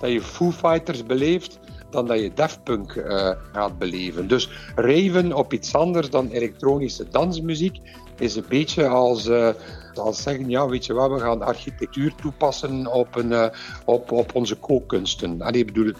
dat 0.00 0.10
je 0.10 0.20
Foo 0.20 0.50
Fighters 0.50 1.04
beleeft 1.04 1.58
dan 1.90 2.06
dat 2.06 2.20
je 2.20 2.32
Daft 2.34 2.62
Punk 2.62 2.94
uh, 2.94 3.30
gaat 3.52 3.78
beleven. 3.78 4.28
Dus 4.28 4.50
raven 4.74 5.32
op 5.32 5.52
iets 5.52 5.74
anders 5.74 6.10
dan 6.10 6.28
elektronische 6.28 7.08
dansmuziek 7.10 7.80
is 8.18 8.36
een 8.36 8.44
beetje 8.48 8.88
als, 8.88 9.26
uh, 9.26 9.48
als 9.94 10.22
zeggen, 10.22 10.48
ja, 10.48 10.68
weet 10.68 10.86
je 10.86 10.92
wat, 10.92 11.10
we 11.10 11.18
gaan 11.18 11.42
architectuur 11.42 12.14
toepassen 12.14 12.92
op, 12.92 13.16
een, 13.16 13.30
uh, 13.30 13.46
op, 13.84 14.12
op 14.12 14.34
onze 14.34 14.54
kookkunsten. 14.54 15.42
Allee, 15.42 15.64
bedoel 15.64 15.86
ik, 15.86 15.96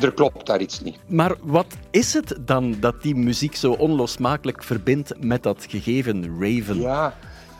er 0.00 0.12
klopt 0.12 0.46
daar 0.46 0.60
iets 0.60 0.80
niet. 0.80 0.98
Maar 1.06 1.34
wat 1.42 1.76
is 1.90 2.14
het 2.14 2.38
dan 2.40 2.76
dat 2.80 3.02
die 3.02 3.14
muziek 3.14 3.56
zo 3.56 3.72
onlosmakelijk 3.72 4.62
verbindt 4.62 5.12
met 5.20 5.42
dat 5.42 5.66
gegeven 5.68 6.24
raven? 6.40 6.80
Ja, 6.80 7.14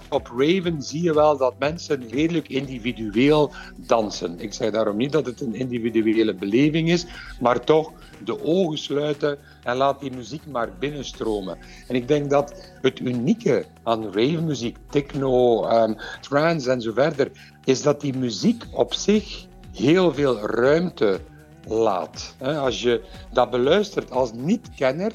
op 0.08 0.32
Raven 0.36 0.82
zie 0.82 1.02
je 1.02 1.14
wel 1.14 1.36
dat 1.36 1.58
mensen 1.58 2.08
redelijk 2.08 2.48
individueel 2.48 3.52
dansen. 3.76 4.40
Ik 4.40 4.52
zeg 4.52 4.70
daarom 4.70 4.96
niet 4.96 5.12
dat 5.12 5.26
het 5.26 5.40
een 5.40 5.54
individuele 5.54 6.34
beleving 6.34 6.90
is, 6.90 7.06
maar 7.40 7.64
toch 7.64 7.92
de 8.24 8.44
ogen 8.44 8.78
sluiten 8.78 9.38
en 9.62 9.76
laat 9.76 10.00
die 10.00 10.10
muziek 10.10 10.46
maar 10.46 10.70
binnenstromen. 10.78 11.58
En 11.88 11.94
ik 11.94 12.08
denk 12.08 12.30
dat 12.30 12.70
het 12.82 13.00
unieke 13.00 13.64
aan 13.82 14.04
rave-muziek, 14.04 14.76
techno, 14.90 15.66
um, 15.70 15.96
trance 16.20 16.70
en 16.70 16.80
zo 16.80 16.92
verder, 16.92 17.30
is 17.64 17.82
dat 17.82 18.00
die 18.00 18.16
muziek 18.16 18.64
op 18.72 18.94
zich 18.94 19.46
heel 19.72 20.14
veel 20.14 20.38
ruimte 20.38 21.20
laat. 21.66 22.34
Als 22.40 22.82
je 22.82 23.02
dat 23.32 23.50
beluistert 23.50 24.10
als 24.10 24.32
niet-kenner, 24.32 25.12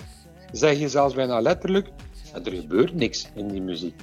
zeg 0.52 0.80
je 0.80 0.90
zelfs 0.90 1.16
bijna 1.16 1.42
letterlijk, 1.42 1.90
er 2.44 2.52
gebeurt 2.52 2.94
niks 2.94 3.30
in 3.36 3.48
die 3.48 3.62
muziek. 3.62 4.02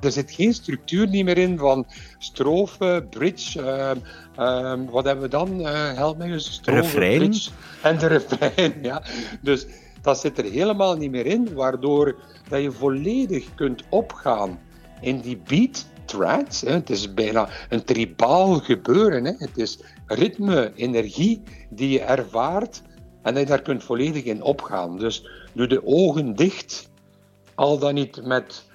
Er 0.00 0.12
zit 0.12 0.30
geen 0.30 0.54
structuur 0.54 1.08
niet 1.08 1.24
meer 1.24 1.38
in 1.38 1.58
van 1.58 1.86
strofe, 2.18 3.06
bridge. 3.10 3.60
Uh, 4.36 4.72
wat 4.90 5.04
hebben 5.04 5.24
we 5.24 5.30
dan? 5.30 5.60
Uh, 5.60 5.92
help 5.92 6.18
mij 6.18 6.30
eens. 6.30 6.52
Strofe, 6.52 6.80
refrein. 6.80 7.18
Bridge 7.18 7.50
en 7.82 7.98
de 7.98 8.06
refrein. 8.16 8.74
Ja. 8.82 9.02
Dus 9.42 9.66
dat 10.02 10.20
zit 10.20 10.38
er 10.38 10.44
helemaal 10.44 10.96
niet 10.96 11.10
meer 11.10 11.26
in, 11.26 11.54
waardoor 11.54 12.16
dat 12.48 12.62
je 12.62 12.72
volledig 12.72 13.54
kunt 13.54 13.82
opgaan 13.88 14.58
in 15.00 15.20
die 15.20 15.42
beat 15.46 15.86
trance. 16.04 16.68
Het 16.68 16.90
is 16.90 17.14
bijna 17.14 17.48
een 17.68 17.84
tribaal 17.84 18.54
gebeuren. 18.54 19.24
Hè. 19.24 19.32
Het 19.38 19.58
is 19.58 19.78
ritme, 20.06 20.72
energie 20.74 21.42
die 21.70 21.90
je 21.90 22.00
ervaart 22.00 22.82
en 23.22 23.34
dat 23.34 23.42
je 23.42 23.48
daar 23.48 23.62
kunt 23.62 23.84
volledig 23.84 24.24
in 24.24 24.42
opgaan. 24.42 24.98
Dus 24.98 25.28
doe 25.54 25.66
de 25.66 25.86
ogen 25.86 26.34
dicht, 26.34 26.90
al 27.54 27.78
dan 27.78 27.94
niet 27.94 28.26
met 28.26 28.67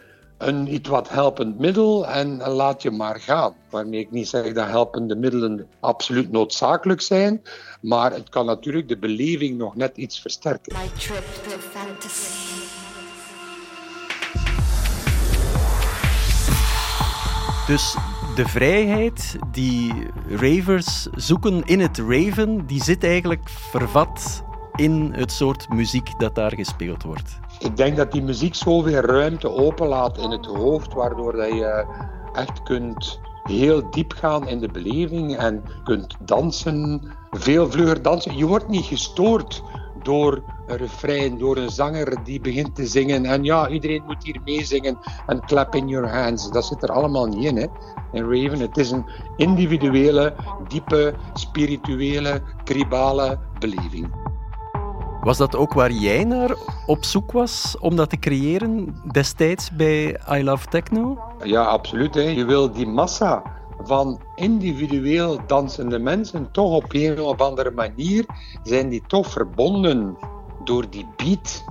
een 0.47 0.73
iets 0.73 0.89
wat 0.89 1.09
helpend 1.09 1.59
middel 1.59 2.07
en 2.07 2.37
laat 2.37 2.81
je 2.81 2.91
maar 2.91 3.19
gaan. 3.19 3.53
Waarmee 3.69 3.99
ik 3.99 4.11
niet 4.11 4.27
zeg 4.27 4.53
dat 4.53 4.67
helpende 4.67 5.15
middelen 5.15 5.67
absoluut 5.79 6.31
noodzakelijk 6.31 7.01
zijn, 7.01 7.41
maar 7.81 8.11
het 8.11 8.29
kan 8.29 8.45
natuurlijk 8.45 8.87
de 8.87 8.97
beleving 8.97 9.57
nog 9.57 9.75
net 9.75 9.97
iets 9.97 10.19
versterken. 10.19 10.75
My 10.77 10.87
trip 10.97 11.23
to 11.43 11.57
fantasy. 11.59 12.61
Dus 17.67 17.95
de 18.35 18.47
vrijheid 18.47 19.35
die 19.51 19.93
ravers 20.29 21.07
zoeken 21.15 21.63
in 21.65 21.79
het 21.79 21.97
raven, 21.97 22.65
die 22.65 22.83
zit 22.83 23.03
eigenlijk 23.03 23.49
vervat 23.49 24.43
in 24.75 25.13
het 25.15 25.31
soort 25.31 25.69
muziek 25.69 26.19
dat 26.19 26.35
daar 26.35 26.55
gespeeld 26.55 27.03
wordt. 27.03 27.39
Ik 27.63 27.77
denk 27.77 27.97
dat 27.97 28.11
die 28.11 28.21
muziek 28.21 28.55
zoveel 28.55 28.99
ruimte 28.99 29.49
openlaat 29.49 30.17
in 30.17 30.31
het 30.31 30.45
hoofd, 30.45 30.93
waardoor 30.93 31.35
dat 31.35 31.47
je 31.47 31.85
echt 32.33 32.63
kunt 32.63 33.19
heel 33.43 33.89
diep 33.91 34.11
gaan 34.11 34.47
in 34.47 34.59
de 34.59 34.67
beleving 34.67 35.37
en 35.37 35.63
kunt 35.83 36.15
dansen, 36.19 37.01
veel 37.31 37.71
vlugger 37.71 38.01
dansen. 38.01 38.37
Je 38.37 38.45
wordt 38.45 38.67
niet 38.67 38.85
gestoord 38.85 39.63
door 40.03 40.43
een 40.67 40.77
refrein, 40.77 41.37
door 41.37 41.57
een 41.57 41.69
zanger 41.69 42.23
die 42.23 42.41
begint 42.41 42.75
te 42.75 42.85
zingen. 42.85 43.25
En 43.25 43.43
ja, 43.43 43.69
iedereen 43.69 44.03
moet 44.05 44.23
hier 44.23 44.41
meezingen 44.45 44.97
en 45.27 45.45
clap 45.45 45.75
in 45.75 45.87
your 45.87 46.09
hands. 46.09 46.51
Dat 46.51 46.65
zit 46.65 46.83
er 46.83 46.91
allemaal 46.91 47.25
niet 47.25 47.45
in. 47.45 47.57
Hè. 47.57 47.67
In 48.11 48.23
Raven, 48.23 48.59
het 48.59 48.77
is 48.77 48.91
een 48.91 49.05
individuele, 49.37 50.35
diepe, 50.67 51.13
spirituele, 51.33 52.41
tribale 52.63 53.39
beleving. 53.59 54.32
Was 55.23 55.37
dat 55.37 55.55
ook 55.55 55.73
waar 55.73 55.91
jij 55.91 56.23
naar 56.23 56.55
op 56.85 57.03
zoek 57.03 57.31
was 57.31 57.75
om 57.79 57.95
dat 57.95 58.09
te 58.09 58.17
creëren 58.17 59.01
destijds 59.11 59.71
bij 59.71 60.19
I 60.31 60.43
Love 60.43 60.67
Techno? 60.67 61.17
Ja, 61.43 61.63
absoluut. 61.63 62.13
Hè. 62.13 62.21
Je 62.21 62.45
wil 62.45 62.71
die 62.71 62.87
massa 62.87 63.43
van 63.83 64.19
individueel 64.35 65.39
dansende 65.47 65.99
mensen 65.99 66.51
toch 66.51 66.75
op 66.75 66.85
een 66.89 67.21
of 67.21 67.41
andere 67.41 67.71
manier 67.71 68.25
zijn 68.63 68.89
die 68.89 69.03
toch 69.07 69.27
verbonden 69.27 70.17
door 70.63 70.89
die 70.89 71.07
beat. 71.15 71.63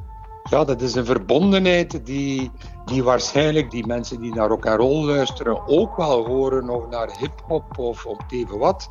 Ja, 0.51 0.65
dat 0.65 0.81
is 0.81 0.95
een 0.95 1.07
verbondenheid 1.07 2.07
die, 2.07 2.51
die 2.85 3.03
waarschijnlijk 3.03 3.71
die 3.71 3.87
mensen 3.87 4.21
die 4.21 4.35
naar 4.35 4.49
rock 4.49 4.67
and 4.67 4.81
roll 4.81 5.05
luisteren 5.05 5.69
ook 5.69 5.97
wel 5.97 6.27
horen 6.27 6.69
of 6.69 6.89
naar 6.89 7.17
hip-hop 7.19 7.79
of 7.79 8.07
op 8.07 8.23
even 8.29 8.59
wat 8.59 8.89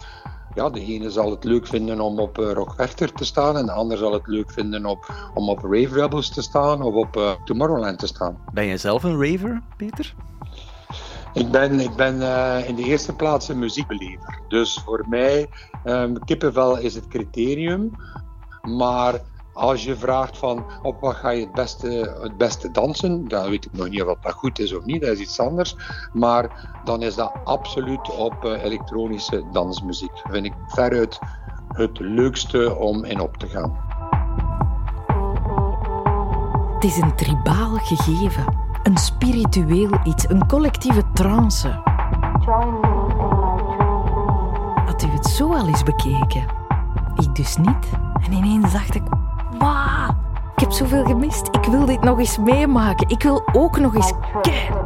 ja, 0.56 0.70
de 0.70 0.86
ene 0.86 1.10
zal 1.10 1.32
het 1.32 1.44
leuk 1.44 1.68
vinden 1.68 2.00
om 2.00 2.20
op 2.20 2.38
uh, 2.38 2.52
Rock 2.52 2.74
Werchter 2.74 3.14
te 3.14 3.26
staan 3.26 3.58
en 3.58 3.66
de 3.66 3.72
ander 3.72 3.98
zal 3.98 4.14
het 4.14 4.28
leuk 4.28 4.52
vinden 4.52 4.86
op, 4.86 5.14
om 5.34 5.50
op 5.50 5.60
Rave 5.64 6.02
Rebels 6.02 6.30
te 6.30 6.42
staan 6.42 6.82
of 6.82 6.94
op 6.94 7.18
uh, 7.18 7.32
Tomorrowland 7.46 8.00
te 8.00 8.08
staan. 8.08 8.38
Ben 8.54 8.68
jij 8.68 8.78
zelf 8.78 9.04
een 9.04 9.24
raver, 9.24 9.62
Peter? 9.78 10.14
Ik 11.34 11.52
ben, 11.52 11.80
ik 11.80 11.96
ben 11.96 12.16
uh, 12.16 12.68
in 12.68 12.76
de 12.76 12.84
eerste 12.84 13.16
plaats 13.16 13.50
een 13.50 13.60
muziekbelever. 13.60 14.42
Dus 14.48 14.82
voor 14.86 15.06
mij, 15.10 15.50
um, 15.86 16.20
kippenvel 16.26 16.78
is 16.78 16.96
het 16.96 17.08
criterium. 17.08 17.92
Maar 18.62 19.22
als 19.54 19.84
je 19.84 19.96
vraagt 19.96 20.38
van 20.38 20.66
op 20.82 21.02
wat 21.02 21.16
ga 21.16 21.30
je 21.30 21.42
het 21.42 21.52
beste, 21.52 22.18
het 22.22 22.38
beste 22.38 22.72
dansen, 22.72 23.28
dan 23.28 23.50
weet 23.50 23.66
ik 23.66 23.74
nog 23.74 23.90
niet 23.90 24.04
of 24.04 24.18
dat 24.22 24.34
goed 24.34 24.60
is 24.60 24.76
of 24.76 24.86
niet, 24.86 25.02
dat 25.02 25.10
is 25.10 25.20
iets 25.20 25.40
anders. 25.40 25.76
Maar 26.14 26.70
dan 26.84 27.02
is 27.02 27.16
dat 27.16 27.34
absoluut 27.44 28.10
op 28.10 28.46
uh, 28.46 28.64
elektronische 28.64 29.44
dansmuziek. 29.52 30.12
Dat 30.14 30.32
vind 30.32 30.46
ik 30.46 30.54
veruit 30.68 31.20
het 31.68 32.00
leukste 32.00 32.76
om 32.76 33.04
in 33.04 33.20
op 33.20 33.38
te 33.38 33.48
gaan. 33.48 33.90
Het 36.74 36.84
is 36.84 36.98
een 36.98 37.16
tribaal 37.16 37.76
gegeven, 37.76 38.58
een 38.84 38.98
spiritueel 38.98 39.90
iets, 40.04 40.30
een 40.30 40.48
collectieve 40.48 41.04
trance. 41.14 41.70
Had 44.86 45.04
u 45.04 45.08
het 45.08 45.26
zo 45.26 45.54
al 45.54 45.68
eens 45.68 45.84
bekeken? 45.84 46.46
Ik 47.16 47.36
dus 47.36 47.58
niet. 47.58 47.90
En 48.26 48.34
ineens 48.34 48.72
dacht 48.72 48.96
ik, 48.96 49.04
ik 50.56 50.68
heb 50.68 50.72
zoveel 50.72 51.06
gemist. 51.06 51.48
Ik 51.52 51.66
wil 51.66 51.86
dit 51.86 52.02
nog 52.02 52.20
eens 52.20 52.38
meemaken. 52.38 53.10
Ik 53.10 53.24
wil 53.24 53.44
ook 53.54 53.80
nog 53.80 53.96
eens 53.96 54.14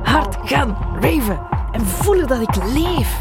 hard 0.03 0.37
gaan 0.43 0.77
raven 0.93 1.39
en 1.71 1.85
voelen 1.85 2.27
dat 2.27 2.41
ik 2.41 2.55
leef. 2.73 3.19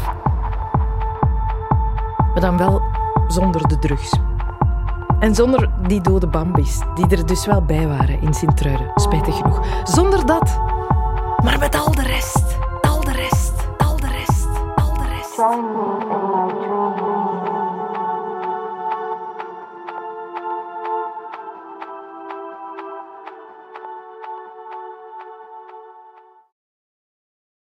Maar 2.33 2.41
dan 2.41 2.57
wel 2.57 2.81
zonder 3.27 3.67
de 3.67 3.79
drugs. 3.79 4.13
En 5.19 5.35
zonder 5.35 5.69
die 5.87 6.01
dode 6.01 6.27
bambis, 6.27 6.79
die 6.95 7.07
er 7.07 7.25
dus 7.25 7.45
wel 7.45 7.61
bij 7.61 7.87
waren 7.87 8.21
in 8.21 8.33
Sint-Truiden, 8.33 8.91
spijtig 8.95 9.35
genoeg. 9.35 9.61
Zonder 9.83 10.25
dat, 10.25 10.59
maar 11.43 11.59
met 11.59 11.75
al 11.75 11.91
de 11.91 12.01
rest, 12.01 12.57
al 12.81 13.01
de 13.01 13.11
rest, 13.11 13.53
al 13.77 13.95
de 13.95 14.07
rest, 14.07 14.47
al 14.75 14.93
de 14.93 15.05
rest. 15.15 16.24